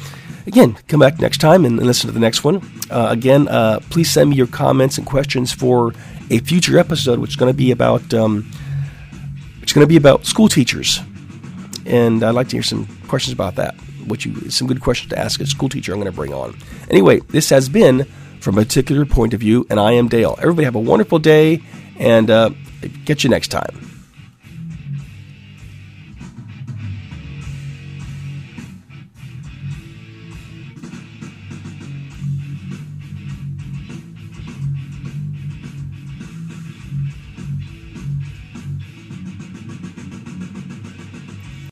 again, 0.47 0.75
come 0.89 1.01
back 1.01 1.19
next 1.19 1.39
time 1.39 1.65
and, 1.65 1.79
and 1.79 1.87
listen 1.87 2.09
to 2.09 2.13
the 2.13 2.21
next 2.21 2.45
one. 2.45 2.63
Uh, 2.91 3.09
again, 3.11 3.49
uh, 3.49 3.81
please 3.91 4.11
send 4.11 4.31
me 4.31 4.37
your 4.37 4.47
comments 4.47 4.99
and 4.99 5.07
questions 5.07 5.53
for 5.53 5.93
a 6.31 6.39
future 6.41 6.79
episode, 6.79 7.19
which 7.19 7.31
is 7.31 7.37
going 7.37 7.53
to 7.53 7.57
be 7.57 7.71
about, 7.71 8.13
um, 8.15 8.51
it's 9.63 9.73
going 9.73 9.85
to 9.85 9.89
be 9.89 9.97
about 9.97 10.27
school 10.27 10.49
teachers, 10.49 11.01
and 11.87 12.23
I'd 12.23 12.35
like 12.35 12.49
to 12.49 12.57
hear 12.57 12.63
some 12.63 12.87
questions 13.09 13.33
about 13.33 13.57
that 13.57 13.75
what 14.07 14.25
you 14.25 14.51
some 14.51 14.67
good 14.67 14.81
questions 14.81 15.11
to 15.11 15.19
ask 15.19 15.41
a 15.41 15.47
school 15.47 15.69
teacher 15.69 15.93
I'm 15.93 16.01
going 16.01 16.11
to 16.11 16.17
bring 16.17 16.35
on. 16.35 16.57
Anyway, 16.91 17.21
this 17.29 17.49
has 17.51 17.69
been 17.69 18.05
from 18.41 18.59
a 18.59 18.63
particular 18.63 19.05
point 19.05 19.35
of 19.35 19.41
view, 19.41 19.67
and 19.71 19.79
I 19.79 19.93
am 19.93 20.09
Dale. 20.09 20.37
Everybody 20.39 20.65
have 20.65 20.75
a 20.75 20.81
wonderful 20.81 21.19
day, 21.19 21.63
and 21.99 22.31
uh, 22.31 22.51
catch 23.05 23.25
you 23.25 23.31
next 23.31 23.49
time. 23.49 23.90